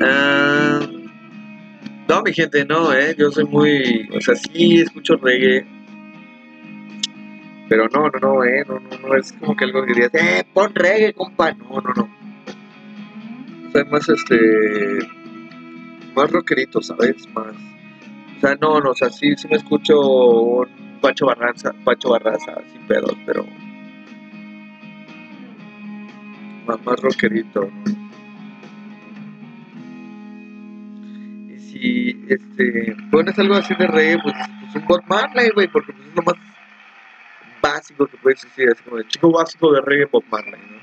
Ah, 0.00 0.80
no, 2.08 2.22
mi 2.22 2.32
gente, 2.32 2.64
no, 2.64 2.92
eh. 2.92 3.14
Yo 3.16 3.30
soy 3.30 3.44
muy. 3.44 4.08
O 4.16 4.20
sea, 4.20 4.34
sí 4.34 4.80
escucho 4.80 5.16
reggae. 5.16 5.66
Pero 7.68 7.88
no, 7.88 8.08
no, 8.08 8.18
no, 8.20 8.44
eh. 8.44 8.64
No, 8.66 8.80
no, 8.80 9.08
no 9.08 9.16
es 9.16 9.32
como 9.34 9.56
que 9.56 9.64
algo 9.64 9.82
que 9.84 9.92
dirías, 9.92 10.14
eh, 10.14 10.44
pon 10.52 10.74
reggae, 10.74 11.12
compa. 11.14 11.52
No, 11.52 11.80
no, 11.80 11.92
no. 11.94 12.10
Soy 13.72 13.84
más 13.84 14.08
este. 14.08 14.98
Más 16.14 16.30
rockerito, 16.30 16.82
¿sabes? 16.82 17.28
Más. 17.32 17.54
O 18.36 18.40
sea, 18.40 18.56
no, 18.60 18.80
no, 18.80 18.90
o 18.90 18.94
sea, 18.94 19.10
sí, 19.10 19.36
sí 19.36 19.46
me 19.48 19.56
escucho 19.56 20.66
Pacho 21.00 21.26
Barraza, 21.26 21.72
Pacho 21.84 22.10
Barraza, 22.10 22.62
sin 22.72 22.82
pedos, 22.86 23.16
pero 23.26 23.44
más, 26.66 26.84
más 26.84 27.00
rockerito. 27.00 27.70
Y 31.48 31.58
si 31.58 32.24
este 32.28 32.96
pones 33.10 33.38
algo 33.38 33.54
así 33.54 33.74
de 33.74 33.86
reggae, 33.86 34.18
pues, 34.22 34.34
pues 34.60 34.76
un 34.76 34.86
Bob 34.86 35.02
Marley, 35.06 35.50
güey, 35.54 35.68
porque 35.68 35.92
pues, 35.92 36.08
es 36.08 36.14
lo 36.14 36.22
más 36.22 36.34
básico 37.62 38.06
que 38.06 38.16
puedes 38.18 38.42
decir, 38.42 38.68
así 38.70 38.82
como 38.84 38.98
el 38.98 39.08
chico 39.08 39.32
básico 39.32 39.72
de 39.72 39.80
reggae 39.80 40.06
Bob 40.06 40.24
Marley, 40.30 40.60
¿no? 40.60 40.80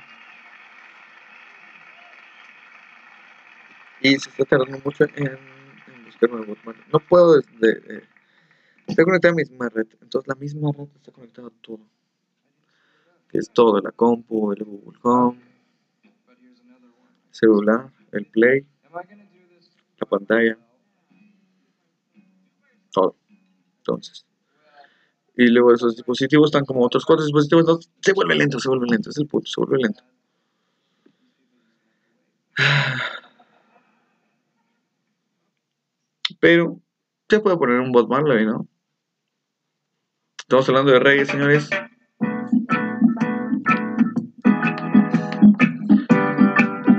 Y 4.02 4.20
se 4.20 4.30
está 4.30 4.46
tardando 4.46 4.80
mucho 4.84 5.06
en, 5.06 5.28
en 5.28 6.06
buscar 6.06 6.30
un 6.32 6.46
Bob 6.46 6.58
Marley. 6.64 6.84
No 6.92 7.00
puedo 7.00 7.38
desde... 7.38 7.98
Eh, 7.98 8.04
Estoy 8.88 9.04
conectada 9.04 9.34
a 9.34 9.36
mi 9.36 9.44
misma 9.44 9.70
red, 9.70 9.88
entonces 10.02 10.28
la 10.28 10.36
misma 10.36 10.72
red 10.72 10.88
está 10.96 11.12
conectada 11.12 11.50
a 11.50 11.52
todo. 11.62 11.82
Que 13.30 13.40
es 13.40 13.50
todo, 13.52 13.80
la 13.82 13.92
compu, 13.92 14.54
el 14.54 14.64
Google 14.64 14.98
Home, 15.04 15.40
el 16.04 16.12
celular, 17.32 17.92
el 18.14 18.26
Play, 18.28 18.66
la 20.00 20.06
pantalla, 20.10 20.58
todo. 22.92 23.16
Entonces. 23.80 24.26
Y 25.36 25.48
luego 25.50 25.74
esos 25.74 25.96
dispositivos 25.96 26.48
están 26.48 26.66
como 26.66 26.84
otros 26.84 27.06
cuatro 27.06 27.26
dispositivos, 27.26 27.64
entonces 27.64 27.92
se 28.02 28.14
vuelve 28.14 28.36
lento, 28.36 28.60
se 28.60 28.70
vuelve 28.70 28.88
lento, 28.88 29.10
es 29.10 29.18
el 29.18 29.28
punto, 29.28 29.48
se 29.48 29.62
vuelve 29.62 29.78
lento. 29.80 30.04
Pero 36.40 36.80
se 37.30 37.40
puede 37.40 37.58
poner 37.58 37.82
un 37.82 37.92
bot 37.92 38.08
Marley, 38.08 38.46
¿no? 38.46 38.68
Estamos 40.50 40.70
hablando 40.70 40.94
de 40.94 41.00
reggae, 41.00 41.26
señores. 41.26 41.70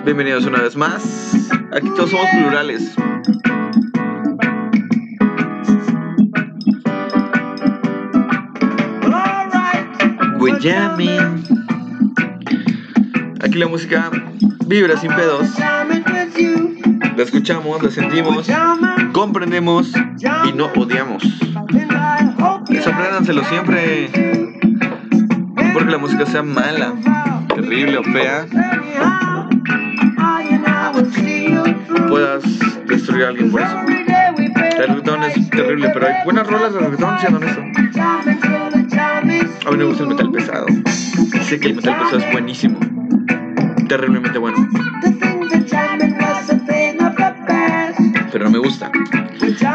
Bienvenidos 0.04 0.44
una 0.44 0.61
vez 0.61 0.76
más. 0.76 1.48
Aquí 1.72 1.88
todos 1.96 2.11
somos 2.11 2.26
plurales. 2.28 2.94
We're 10.38 10.61
jamming. 10.61 11.42
Aquí 13.42 13.58
la 13.58 13.68
música 13.68 14.11
vibra 14.66 14.98
sin 14.98 15.11
pedos. 15.14 15.48
La 17.16 17.22
escuchamos, 17.22 17.82
la 17.82 17.90
sentimos, 17.90 18.46
comprendemos 19.14 19.90
y 20.44 20.52
no 20.52 20.66
odiamos. 20.76 21.22
Desapréndanselo 22.79 23.43
siempre. 23.45 24.09
No 25.57 25.73
porque 25.73 25.91
la 25.91 25.99
música 25.99 26.25
sea 26.27 26.45
mala, 26.45 26.95
terrible 27.49 27.99
o 27.99 28.05
fea. 28.05 28.47
Puedas 32.09 32.45
destruir 32.87 33.25
a 33.25 33.29
alguien 33.31 33.51
por 33.51 33.62
eso. 33.62 33.77
El 33.88 34.88
reggaetón 34.88 35.25
es 35.25 35.51
terrible, 35.51 35.91
pero 35.93 36.07
hay 36.07 36.14
buenas 36.25 36.47
rolas 36.47 36.73
de 36.73 36.79
reggaetón, 36.79 37.19
siendo 37.19 37.38
honesto. 37.38 37.62
A 39.67 39.71
mí 39.73 39.77
me 39.77 39.85
gusta 39.85 40.05
el 40.05 40.09
metal 40.11 40.31
pesado. 40.31 40.67
Sé 41.43 41.59
que 41.59 41.69
el 41.69 41.75
metal 41.75 41.97
pesado 41.99 42.19
es 42.19 42.33
buenísimo. 42.33 42.79
Terriblemente 43.88 44.38
bueno. 44.38 44.69
Pero 48.31 48.45
no 48.45 48.51
me 48.51 48.59
gusta. 48.59 48.93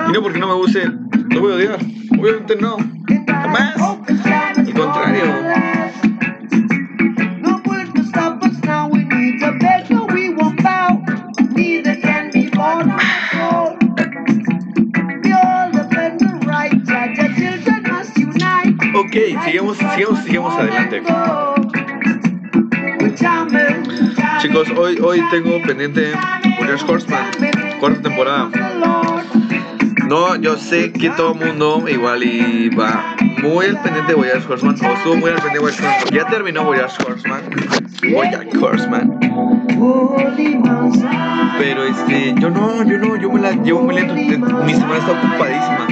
Y 0.07 0.11
no 0.13 0.21
porque 0.21 0.39
no 0.39 0.47
me 0.47 0.53
guste, 0.53 0.89
lo 1.31 1.41
voy 1.41 1.51
a 1.51 1.55
odiar. 1.55 1.79
Obviamente 2.23 2.55
no. 2.55 2.77
Jamás. 3.53 3.75
Al 4.57 4.73
contrario. 4.73 5.23
Ok, 18.95 19.15
sigamos, 19.45 19.77
sigamos, 19.77 20.23
sigamos 20.23 20.57
adelante. 20.57 21.03
Chicos, 24.39 24.69
hoy, 24.77 24.97
hoy 24.99 25.21
tengo 25.29 25.61
pendiente 25.61 26.13
Warriors 26.59 26.83
Horseman, 26.83 27.25
cuarta 27.79 28.01
temporada. 28.01 28.49
No, 30.13 30.35
yo 30.35 30.57
sé 30.57 30.91
que 30.91 31.09
todo 31.09 31.33
el 31.33 31.39
mundo 31.43 31.89
igual 31.89 32.23
y 32.23 32.69
va 32.69 33.15
muy 33.41 33.65
al 33.65 33.81
pendiente 33.81 34.11
de 34.11 34.13
Voyage 34.13 34.45
Horseman, 34.47 34.75
o 34.75 34.93
estuvo 34.93 35.15
muy 35.15 35.31
al 35.31 35.41
pendiente 35.41 35.53
de 35.53 35.59
Voyage 35.59 35.83
Horseman. 35.83 36.13
Ya 36.13 36.27
terminó 36.27 36.63
Voyage 36.65 37.03
Horseman. 37.03 37.41
Voyage 38.11 38.57
Horseman. 38.61 39.19
Pero 41.57 41.83
este, 41.85 42.35
yo 42.37 42.51
no, 42.51 42.83
yo 42.83 42.99
no, 42.99 43.15
yo 43.15 43.31
me 43.31 43.41
la 43.41 43.53
llevo 43.53 43.81
muy 43.81 43.95
lento. 43.95 44.13
Mi 44.13 44.73
semana 44.75 44.97
está 44.99 45.13
ocupadísima. 45.13 45.87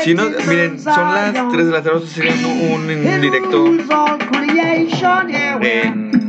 Si 0.00 0.14
no, 0.14 0.22
miren, 0.46 0.78
son 0.78 1.12
las 1.12 1.32
3 1.32 1.66
de 1.66 1.72
la 1.72 1.82
tarde, 1.82 2.06
sería 2.06 2.32
un, 2.46 2.84
un 2.84 2.90
en 2.90 3.20
directo 3.20 3.66
en, 5.62 6.20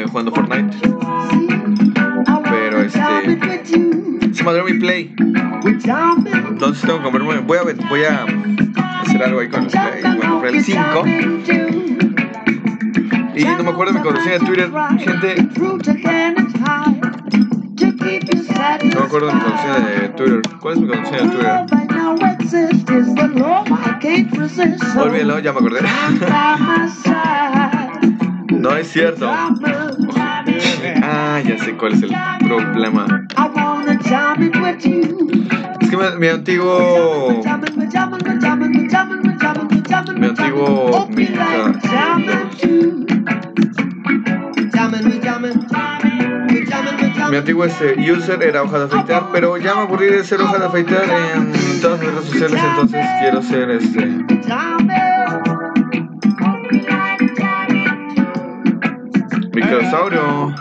grabándome 0.00 0.06
jugando 0.08 0.32
Fortnite. 0.32 0.76
Pero 2.50 2.80
este, 2.82 2.98
se 4.34 4.44
madrió 4.44 4.64
mi 4.64 4.74
play. 4.74 5.14
Entonces 6.48 6.82
tengo 6.82 6.98
que 6.98 7.04
comprarme, 7.04 7.38
voy 7.40 7.58
a, 7.58 7.62
voy 7.88 8.04
a 8.04 8.26
hacer 9.02 9.22
algo 9.22 9.40
ahí 9.40 9.48
con 9.48 9.62
el 9.64 9.68
play. 9.68 10.02
Voy 10.02 10.26
a 10.26 10.30
comprar 10.30 10.54
el 10.54 10.62
5. 10.62 11.02
Y 13.34 13.44
no 13.44 13.62
me 13.64 13.70
acuerdo 13.70 13.92
de 13.92 13.98
mi 13.98 14.04
contraseña 14.04 14.38
de 14.38 14.46
Twitter. 14.46 14.70
No 18.84 19.00
me 19.00 19.06
acuerdo 19.06 19.26
de 19.28 19.34
mi 19.34 19.40
contraseña 19.40 19.78
de 20.00 20.08
Twitter. 20.10 20.42
¿Cuál 20.60 20.74
es 20.74 20.80
mi 20.80 20.86
contraseña 20.88 21.22
de 21.22 21.28
Twitter? 21.30 21.66
Olvídalo, 24.98 25.38
ya 25.38 25.52
me 25.52 25.58
acordé. 25.58 25.80
No 28.58 28.76
es 28.76 28.92
cierto. 28.92 29.30
Ah, 31.02 31.40
ya 31.44 31.58
sé 31.58 31.76
cuál 31.76 31.92
es 31.92 32.02
el 32.02 32.12
problema. 32.46 33.06
Es 35.80 35.90
que 35.90 35.96
mi, 36.18 36.28
antiguo. 36.28 37.42
Mi 40.16 40.26
antiguo. 40.26 41.08
Mi, 41.10 41.28
mi 47.30 47.36
antiguo 47.36 47.64
este, 47.64 48.12
user 48.12 48.42
era 48.42 48.62
hoja 48.62 48.78
de 48.80 48.84
afeitar, 48.84 49.28
pero 49.32 49.56
ya 49.56 49.74
me 49.74 49.80
aburrí 49.82 50.06
de 50.06 50.24
ser 50.24 50.40
hoja 50.40 50.58
de 50.58 50.66
afeitar 50.66 51.04
en 51.34 51.80
todas 51.80 52.00
mis 52.00 52.10
redes 52.10 52.24
sociales, 52.26 52.60
entonces 52.62 53.06
quiero 53.20 53.42
ser 53.42 53.70
este. 53.70 54.42
Microsaurio. 59.72 60.54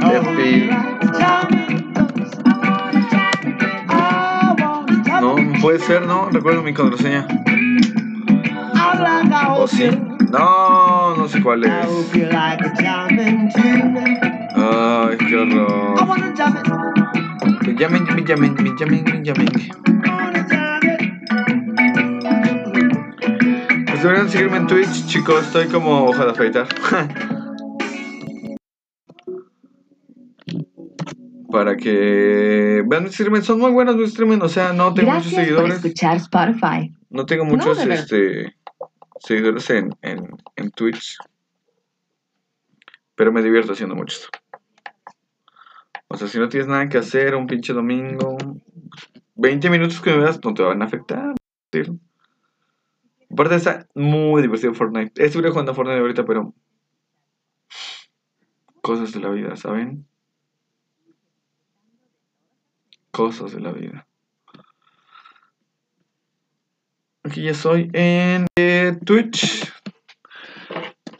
Epi. 0.00 0.70
No, 5.20 5.36
puede 5.60 5.78
ser, 5.80 6.06
¿no? 6.06 6.30
Recuerdo 6.30 6.62
mi 6.62 6.72
contraseña. 6.72 7.26
¿O 9.58 9.66
sí? 9.68 9.90
No, 10.30 11.16
no 11.16 11.28
sé 11.28 11.42
cuál 11.42 11.64
es. 11.64 11.72
Ay, 14.56 15.18
qué 15.28 15.36
horror. 15.36 15.94
Me 17.66 17.74
llamen, 17.74 18.04
me 18.14 18.24
llamen. 18.24 18.54
Pues 23.86 24.02
deberían 24.02 24.28
seguirme 24.30 24.56
en 24.56 24.66
Twitch, 24.66 25.06
chicos. 25.06 25.44
Estoy 25.44 25.66
como 25.66 26.06
hoja 26.06 26.24
de 26.24 26.30
afeitar. 26.30 26.66
Para 31.50 31.76
que 31.76 32.84
vean 32.86 33.04
mis 33.04 33.14
streamers. 33.14 33.46
Son 33.46 33.58
muy 33.58 33.70
buenos 33.70 33.96
mis 33.96 34.10
streamers. 34.10 34.42
O 34.42 34.48
sea, 34.48 34.72
no 34.72 34.92
tengo 34.92 35.12
muchos 35.12 35.32
por 35.32 35.42
seguidores. 35.42 35.74
escuchar 35.76 36.16
Spotify. 36.16 36.94
No 37.10 37.24
tengo 37.24 37.44
muchos 37.44 37.78
este, 37.78 38.54
seguidores 39.20 39.70
en, 39.70 39.94
en, 40.02 40.36
en 40.56 40.70
Twitch. 40.72 41.16
Pero 43.14 43.32
me 43.32 43.42
divierto 43.42 43.72
haciendo 43.72 43.96
mucho 43.96 44.16
esto. 44.16 44.28
O 46.08 46.16
sea, 46.16 46.26
si 46.26 46.38
no 46.38 46.48
tienes 46.48 46.68
nada 46.68 46.88
que 46.88 46.98
hacer 46.98 47.34
un 47.34 47.46
pinche 47.46 47.72
domingo, 47.72 48.36
20 49.34 49.70
minutos 49.70 50.00
que 50.00 50.10
me 50.10 50.18
veas 50.18 50.42
no 50.42 50.54
te 50.54 50.62
van 50.62 50.82
a 50.82 50.86
afectar. 50.86 51.34
¿sí? 51.72 51.82
Aparte 53.30 53.54
está 53.56 53.86
muy 53.94 54.42
divertido 54.42 54.74
Fortnite. 54.74 55.22
Estuve 55.22 55.50
jugando 55.50 55.72
a 55.72 55.74
Fortnite 55.74 56.00
ahorita, 56.00 56.24
pero... 56.24 56.54
Cosas 58.80 59.12
de 59.12 59.20
la 59.20 59.28
vida, 59.28 59.54
¿saben? 59.56 60.07
Cosas 63.18 63.50
de 63.50 63.60
la 63.60 63.72
vida. 63.72 64.06
Aquí 67.24 67.42
ya 67.42 67.52
soy 67.52 67.90
en 67.92 68.46
eh, 68.54 68.96
Twitch. 69.04 69.68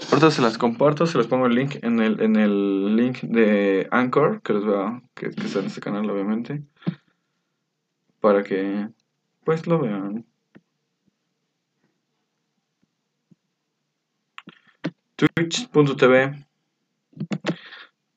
Ahorita 0.09 0.31
se 0.31 0.41
las 0.41 0.59
comparto, 0.59 1.09
se 1.09 1.19
las 1.19 1.27
pongo 1.27 1.47
el 1.47 1.57
link 1.57 1.75
en 1.83 1.99
el, 1.99 2.21
en 2.21 2.37
el 2.37 2.95
link 2.95 3.23
de 3.23 3.89
Anchor, 3.91 4.41
que 4.43 4.53
les 4.53 4.63
va 4.63 5.03
que, 5.17 5.31
que 5.31 5.45
está 5.45 5.59
en 5.59 5.67
este 5.67 5.81
canal 5.81 6.09
obviamente. 6.09 6.63
Para 8.21 8.45
que 8.45 8.89
pues 9.43 9.67
lo 9.67 9.81
vean. 9.81 10.25
Twitch.tv 15.17 16.47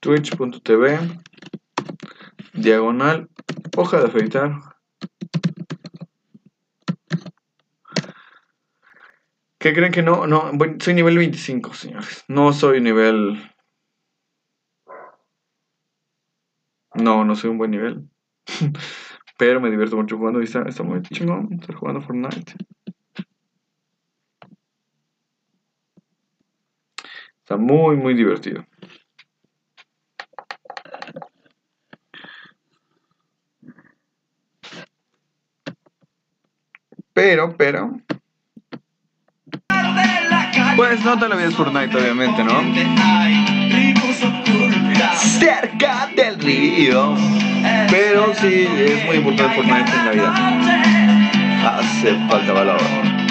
Twitch.tv 0.01 0.99
Diagonal 2.53 3.27
Hoja 3.77 3.99
de 3.99 4.07
afeitar 4.07 4.51
¿Qué 9.61 9.73
creen 9.73 9.91
que 9.91 10.01
no? 10.01 10.25
No, 10.25 10.51
soy 10.79 10.95
nivel 10.95 11.19
25, 11.19 11.75
señores. 11.75 12.25
No 12.27 12.51
soy 12.51 12.81
nivel. 12.81 13.39
No, 16.95 17.23
no 17.23 17.35
soy 17.35 17.51
un 17.51 17.59
buen 17.59 17.69
nivel. 17.69 18.09
Pero 19.37 19.61
me 19.61 19.69
divierto 19.69 19.97
mucho 19.97 20.17
jugando 20.17 20.41
y 20.41 20.45
está, 20.45 20.63
está 20.63 20.81
muy 20.81 21.03
chingón 21.03 21.47
estar 21.53 21.75
jugando 21.75 22.01
Fortnite. 22.01 22.53
Está 27.37 27.57
muy, 27.57 27.97
muy 27.97 28.15
divertido. 28.15 28.65
Pero, 37.23 37.55
pero. 37.55 37.99
Pues 40.75 41.05
no 41.05 41.19
te 41.19 41.29
la 41.29 41.35
vida 41.35 41.51
Fortnite, 41.51 41.95
obviamente, 41.95 42.43
¿no? 42.43 42.63
Cerca 45.19 46.09
del 46.15 46.39
río. 46.39 47.15
Pero 47.91 48.33
sí, 48.33 48.67
es 48.75 49.05
muy 49.05 49.17
importante 49.17 49.55
Fortnite 49.55 49.91
en 49.91 50.05
la 50.05 50.11
vida. 50.13 51.77
Hace 51.77 52.15
falta 52.27 52.53
valor. 52.53 52.81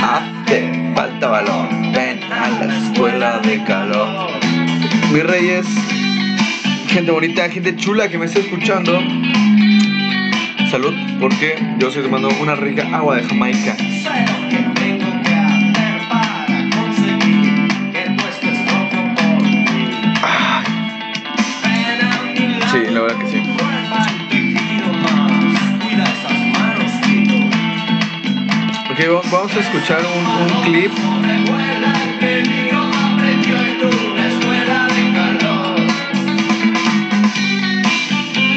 Hace 0.00 0.92
falta 0.94 1.26
valor. 1.26 1.68
Ven 1.92 2.22
a 2.32 2.48
la 2.48 2.78
escuela 2.78 3.38
de 3.40 3.64
calor. 3.64 4.30
Mis 5.12 5.24
reyes, 5.24 5.66
gente 6.86 7.10
bonita, 7.10 7.48
gente 7.48 7.74
chula 7.74 8.08
que 8.08 8.18
me 8.18 8.26
está 8.26 8.38
escuchando. 8.38 9.02
Salud, 10.70 10.94
porque 11.18 11.56
yo 11.78 11.90
soy 11.90 12.02
tomando 12.02 12.28
una 12.40 12.54
rica 12.54 12.86
agua 12.92 13.16
de 13.16 13.22
Jamaica. 13.24 13.74
Ah, 20.22 20.62
sí, 22.72 22.78
la 22.92 23.00
verdad 23.00 23.18
que 23.18 23.26
sí. 23.26 23.38
Ok, 28.90 28.98
va- 29.14 29.22
vamos 29.30 29.56
a 29.56 29.60
escuchar 29.60 30.00
un, 30.04 30.26
un 30.26 30.62
clip. 30.62 30.92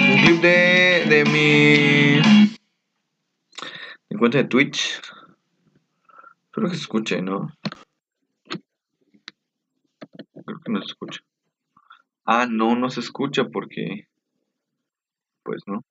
Un 0.09 0.17
clip 0.21 0.41
de, 0.41 1.05
de 1.07 1.23
mi. 1.25 2.02
De 4.33 4.43
Twitch. 4.45 4.99
Espero 6.45 6.67
que 6.67 6.73
se 6.73 6.81
escuche, 6.81 7.21
¿no? 7.21 7.53
Creo 10.43 10.59
que 10.65 10.71
no 10.71 10.79
se 10.79 10.87
escucha. 10.87 11.19
Ah, 12.25 12.47
no, 12.49 12.75
no 12.75 12.89
se 12.89 13.01
escucha 13.01 13.43
porque. 13.49 14.07
Pues 15.43 15.61
no. 15.67 15.85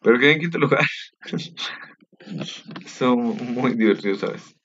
Pero 0.00 0.18
que 0.18 0.32
en 0.32 0.40
quinto 0.40 0.56
lugar. 0.56 0.86
Son 2.86 3.18
muy 3.52 3.74
divertidos, 3.74 4.20
¿sabes? 4.20 4.56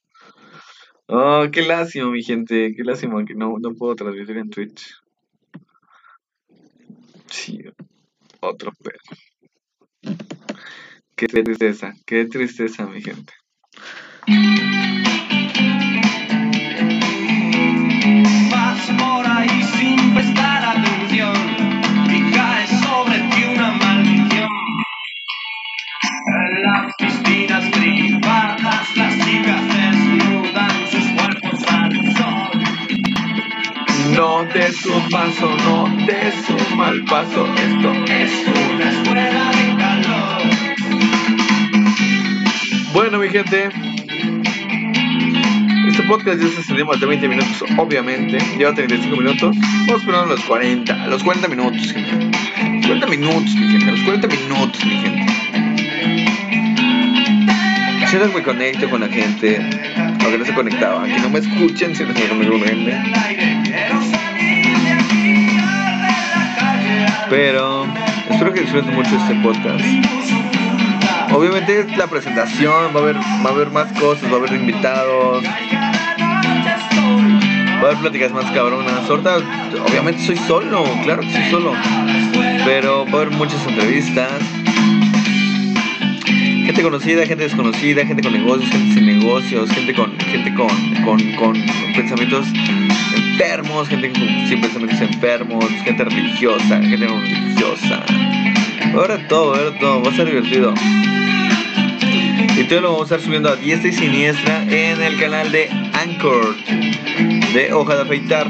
Oh, 1.07 1.47
qué 1.51 1.63
lástima, 1.63 2.11
mi 2.11 2.23
gente. 2.23 2.73
Qué 2.73 2.83
lástima 2.85 3.25
que 3.25 3.35
no, 3.35 3.55
no 3.59 3.75
puedo 3.75 3.93
transmitir 3.93 4.37
en 4.37 4.49
Twitch. 4.49 5.01
Sí, 7.25 7.61
otro 8.39 8.71
pedo. 8.71 9.26
Qué 11.15 11.27
tristeza, 11.27 11.93
qué 12.05 12.25
tristeza, 12.25 12.85
mi 12.85 13.01
gente. 13.01 13.33
No 34.17 34.43
des 34.45 34.83
un 34.87 35.09
paso, 35.09 35.47
no 35.63 35.85
des 36.07 36.49
un 36.49 36.77
mal 36.77 37.03
paso. 37.05 37.45
Esto 37.55 37.93
es 38.09 38.31
una 38.73 38.89
escuela 38.89 39.51
de 39.51 39.75
calor. 39.77 40.41
Bueno, 42.93 43.19
mi 43.19 43.29
gente, 43.29 43.69
este 45.87 46.03
podcast 46.03 46.41
ya 46.41 46.47
se 46.47 46.57
extendió 46.57 46.87
más 46.87 46.99
de 46.99 47.05
20 47.05 47.27
minutos, 47.27 47.63
obviamente. 47.77 48.39
Lleva 48.57 48.73
35 48.73 49.15
minutos. 49.15 49.55
Vamos 49.85 50.01
esperando 50.01 50.33
los 50.33 50.43
40, 50.45 51.03
a 51.03 51.07
los 51.07 51.23
40 51.23 51.47
minutos, 51.49 51.93
gente. 51.93 52.37
40 52.87 53.07
minutos, 53.07 53.53
mi 53.53 53.67
gente, 53.67 53.91
los 53.91 54.01
40 54.01 54.27
minutos, 54.27 54.83
mi 54.83 54.97
gente. 54.97 55.27
Siento 58.07 58.29
que 58.29 58.37
me 58.37 58.43
conecto 58.43 58.89
con 58.89 59.01
la 59.01 59.09
gente, 59.09 59.59
aunque 60.21 60.37
no 60.37 60.45
se 60.45 60.53
conectaba, 60.53 61.03
que 61.05 61.19
no 61.19 61.29
me 61.29 61.39
escuchen, 61.39 61.91
que 61.93 62.05
no 62.05 62.35
me 62.35 62.45
Pero 67.29 67.85
espero 68.29 68.53
que 68.53 68.61
disfruten 68.61 68.95
mucho 68.95 69.15
este 69.15 69.35
podcast. 69.35 69.83
Obviamente 71.33 71.85
la 71.97 72.07
presentación, 72.07 72.95
va 72.95 72.99
a 72.99 73.03
haber, 73.03 73.17
va 73.17 73.49
a 73.49 73.53
haber 73.53 73.69
más 73.69 73.91
cosas, 73.93 74.31
va 74.31 74.35
a 74.35 74.37
haber 74.37 74.53
invitados, 74.53 75.43
va 75.43 75.49
a 77.81 77.85
haber 77.85 77.97
pláticas 77.97 78.31
más 78.31 78.45
cabronas. 78.51 79.09
Ahorita, 79.09 79.37
obviamente 79.89 80.25
soy 80.25 80.37
solo, 80.37 80.85
claro 81.03 81.21
que 81.21 81.31
soy 81.31 81.49
solo, 81.51 81.73
pero 82.65 83.05
va 83.05 83.11
a 83.11 83.21
haber 83.23 83.31
muchas 83.31 83.65
entrevistas. 83.67 84.31
Gente 86.67 86.83
conocida, 86.83 87.25
gente 87.25 87.43
desconocida, 87.43 88.05
gente 88.05 88.21
con 88.21 88.33
negocios, 88.33 88.69
gente 88.69 88.93
sin 88.93 89.05
negocios, 89.05 89.71
gente 89.71 89.93
con, 89.93 90.19
gente 90.19 90.53
con, 90.53 90.67
con, 91.05 91.35
con 91.35 91.53
pensamientos 91.95 92.45
enfermos, 93.15 93.87
gente 93.87 94.11
sin 94.49 94.59
pensamientos 94.59 94.99
enfermos, 94.99 95.65
gente 95.85 96.03
religiosa, 96.03 96.81
gente 96.81 97.07
no 97.07 97.21
religiosa. 97.21 98.03
Va 98.93 99.01
a 99.01 99.05
haber 99.05 99.27
todo, 99.29 99.51
va 99.51 99.57
a 99.57 99.59
haber 99.61 99.79
todo, 99.79 100.03
va 100.03 100.11
a 100.11 100.13
ser 100.13 100.25
divertido. 100.25 100.73
Y 102.57 102.63
todo 102.65 102.81
lo 102.81 102.91
vamos 102.91 103.11
a 103.11 103.15
estar 103.15 103.21
subiendo 103.21 103.47
a 103.47 103.55
diestra 103.55 103.89
y 103.89 103.93
siniestra 103.93 104.63
en 104.63 105.01
el 105.01 105.17
canal 105.17 105.49
de 105.53 105.69
Anchor 105.93 106.53
de 107.53 107.71
Hoja 107.71 107.95
de 107.95 108.01
Afeitar. 108.01 108.45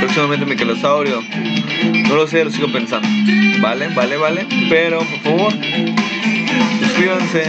Próximamente 0.00 0.44
Michelosaurio. 0.44 1.22
No 2.08 2.16
lo 2.16 2.26
sé, 2.26 2.44
lo 2.44 2.50
sigo 2.50 2.66
pensando. 2.72 3.08
Vale, 3.60 3.86
vale, 3.94 4.16
vale. 4.16 4.46
Pero 4.68 4.98
por 4.98 5.18
favor, 5.20 5.52
suscríbanse. 6.80 7.42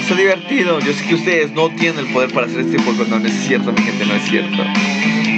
Está 0.00 0.14
divertido. 0.14 0.78
Yo 0.80 0.92
sé 0.92 1.04
que 1.04 1.14
ustedes 1.14 1.52
no 1.52 1.68
tienen 1.70 2.06
el 2.06 2.12
poder 2.12 2.32
para 2.32 2.46
hacer 2.46 2.60
este 2.60 2.78
podcast. 2.78 3.10
No, 3.10 3.18
no 3.18 3.26
es 3.26 3.34
cierto, 3.46 3.72
mi 3.72 3.82
gente, 3.82 4.06
no 4.06 4.14
es 4.14 4.22
cierto. 4.24 4.62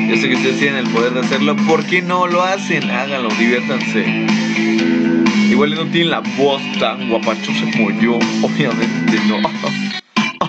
Yo 0.08 0.16
sé 0.16 0.28
que 0.28 0.36
ustedes 0.36 0.58
tienen 0.58 0.86
el 0.86 0.90
poder 0.92 1.12
de 1.14 1.20
hacerlo. 1.20 1.56
¿Por 1.66 1.84
qué 1.86 2.02
no 2.02 2.26
lo 2.26 2.42
hacen? 2.42 2.90
Háganlo, 2.90 3.28
diviértanse. 3.38 4.04
Igual 5.50 5.74
no 5.74 5.86
tienen 5.86 6.10
la 6.10 6.20
voz 6.36 6.60
tan 6.78 7.08
guapachosa 7.08 7.64
como 7.72 7.90
yo, 8.00 8.18
obviamente 8.42 9.18
no. 9.26 9.38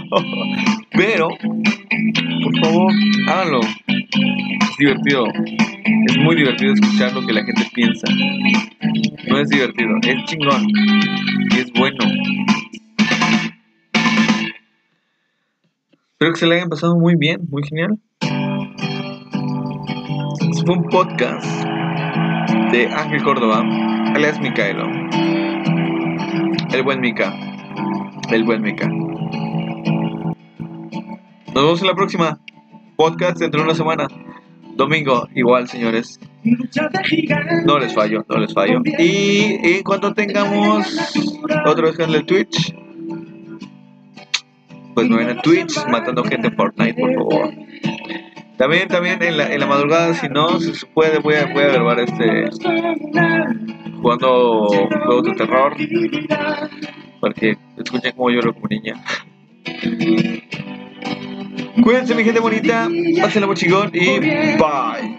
Pero, 0.92 1.30
por 2.44 2.60
favor, 2.60 2.94
háganlo. 3.28 3.62
Es 3.62 4.78
divertido. 4.78 5.28
Es 6.08 6.18
muy 6.18 6.36
divertido 6.36 6.74
escuchar 6.74 7.14
lo 7.14 7.26
que 7.26 7.34
la 7.34 7.44
gente 7.44 7.66
piensa. 7.74 8.08
No 9.28 9.40
es 9.40 9.50
divertido, 9.50 9.92
es 10.02 10.26
chingón. 10.26 10.68
Y 11.52 11.60
es 11.60 11.72
bueno. 11.74 12.19
Espero 16.20 16.34
que 16.34 16.40
se 16.42 16.48
le 16.48 16.56
hayan 16.56 16.68
pasado 16.68 16.98
muy 16.98 17.16
bien, 17.16 17.48
muy 17.50 17.64
genial. 17.64 17.98
Este 20.52 20.66
fue 20.66 20.76
un 20.76 20.84
podcast 20.90 21.46
de 22.74 22.88
Ángel 22.88 23.24
Córdoba, 23.24 23.64
alias 24.14 24.38
Micaelo. 24.42 24.84
El 26.74 26.84
buen 26.84 27.00
Mica. 27.00 27.34
El 28.34 28.44
buen 28.44 28.62
Mica. 28.62 28.86
Nos 31.54 31.56
vemos 31.56 31.82
en 31.82 31.88
la 31.88 31.96
próxima. 31.96 32.38
Podcast 32.98 33.40
dentro 33.40 33.62
de 33.62 33.68
una 33.68 33.76
semana. 33.76 34.10
Domingo, 34.76 35.26
igual, 35.36 35.70
señores. 35.70 36.20
No 37.64 37.80
les 37.80 37.96
fallo, 37.96 38.26
no 38.28 38.40
les 38.40 38.54
fallo. 38.54 38.82
Y, 38.84 39.58
y 39.64 39.84
cuando 39.84 40.14
tengamos 40.14 40.86
otro 41.66 41.98
en 41.98 42.14
el 42.14 42.26
Twitch, 42.26 42.76
pues 45.00 45.10
me 45.10 45.16
ven 45.16 45.30
en 45.30 45.42
Twitch 45.42 45.78
matando 45.88 46.26
gente 46.26 46.50
en 46.50 46.56
Fortnite, 46.58 46.94
por 47.00 47.14
favor. 47.14 47.54
También, 48.58 48.90
también 48.90 49.24
en 49.24 49.38
la, 49.38 49.54
en 49.54 49.62
la 49.62 49.66
madrugada, 49.66 50.14
si 50.14 50.28
no 50.28 50.60
se 50.60 50.86
puede, 50.88 51.20
voy 51.20 51.36
a, 51.36 51.46
voy 51.54 51.64
a 51.64 51.68
grabar 51.70 52.02
este 52.02 52.50
jugando 54.02 54.68
juegos 54.68 55.24
de 55.24 55.34
terror 55.36 55.74
para 57.22 57.34
que 57.34 57.58
escuchen 57.78 58.12
cómo 58.14 58.30
lloro 58.30 58.54
como 58.54 58.68
niña. 58.68 58.96
Cuídense, 61.82 62.14
mi 62.14 62.26
gente 62.26 62.42
bonita, 62.42 62.90
pásenla 63.22 63.48
muy 63.48 63.56
chingón 63.56 63.92
y 63.94 64.20
bye. 64.20 65.18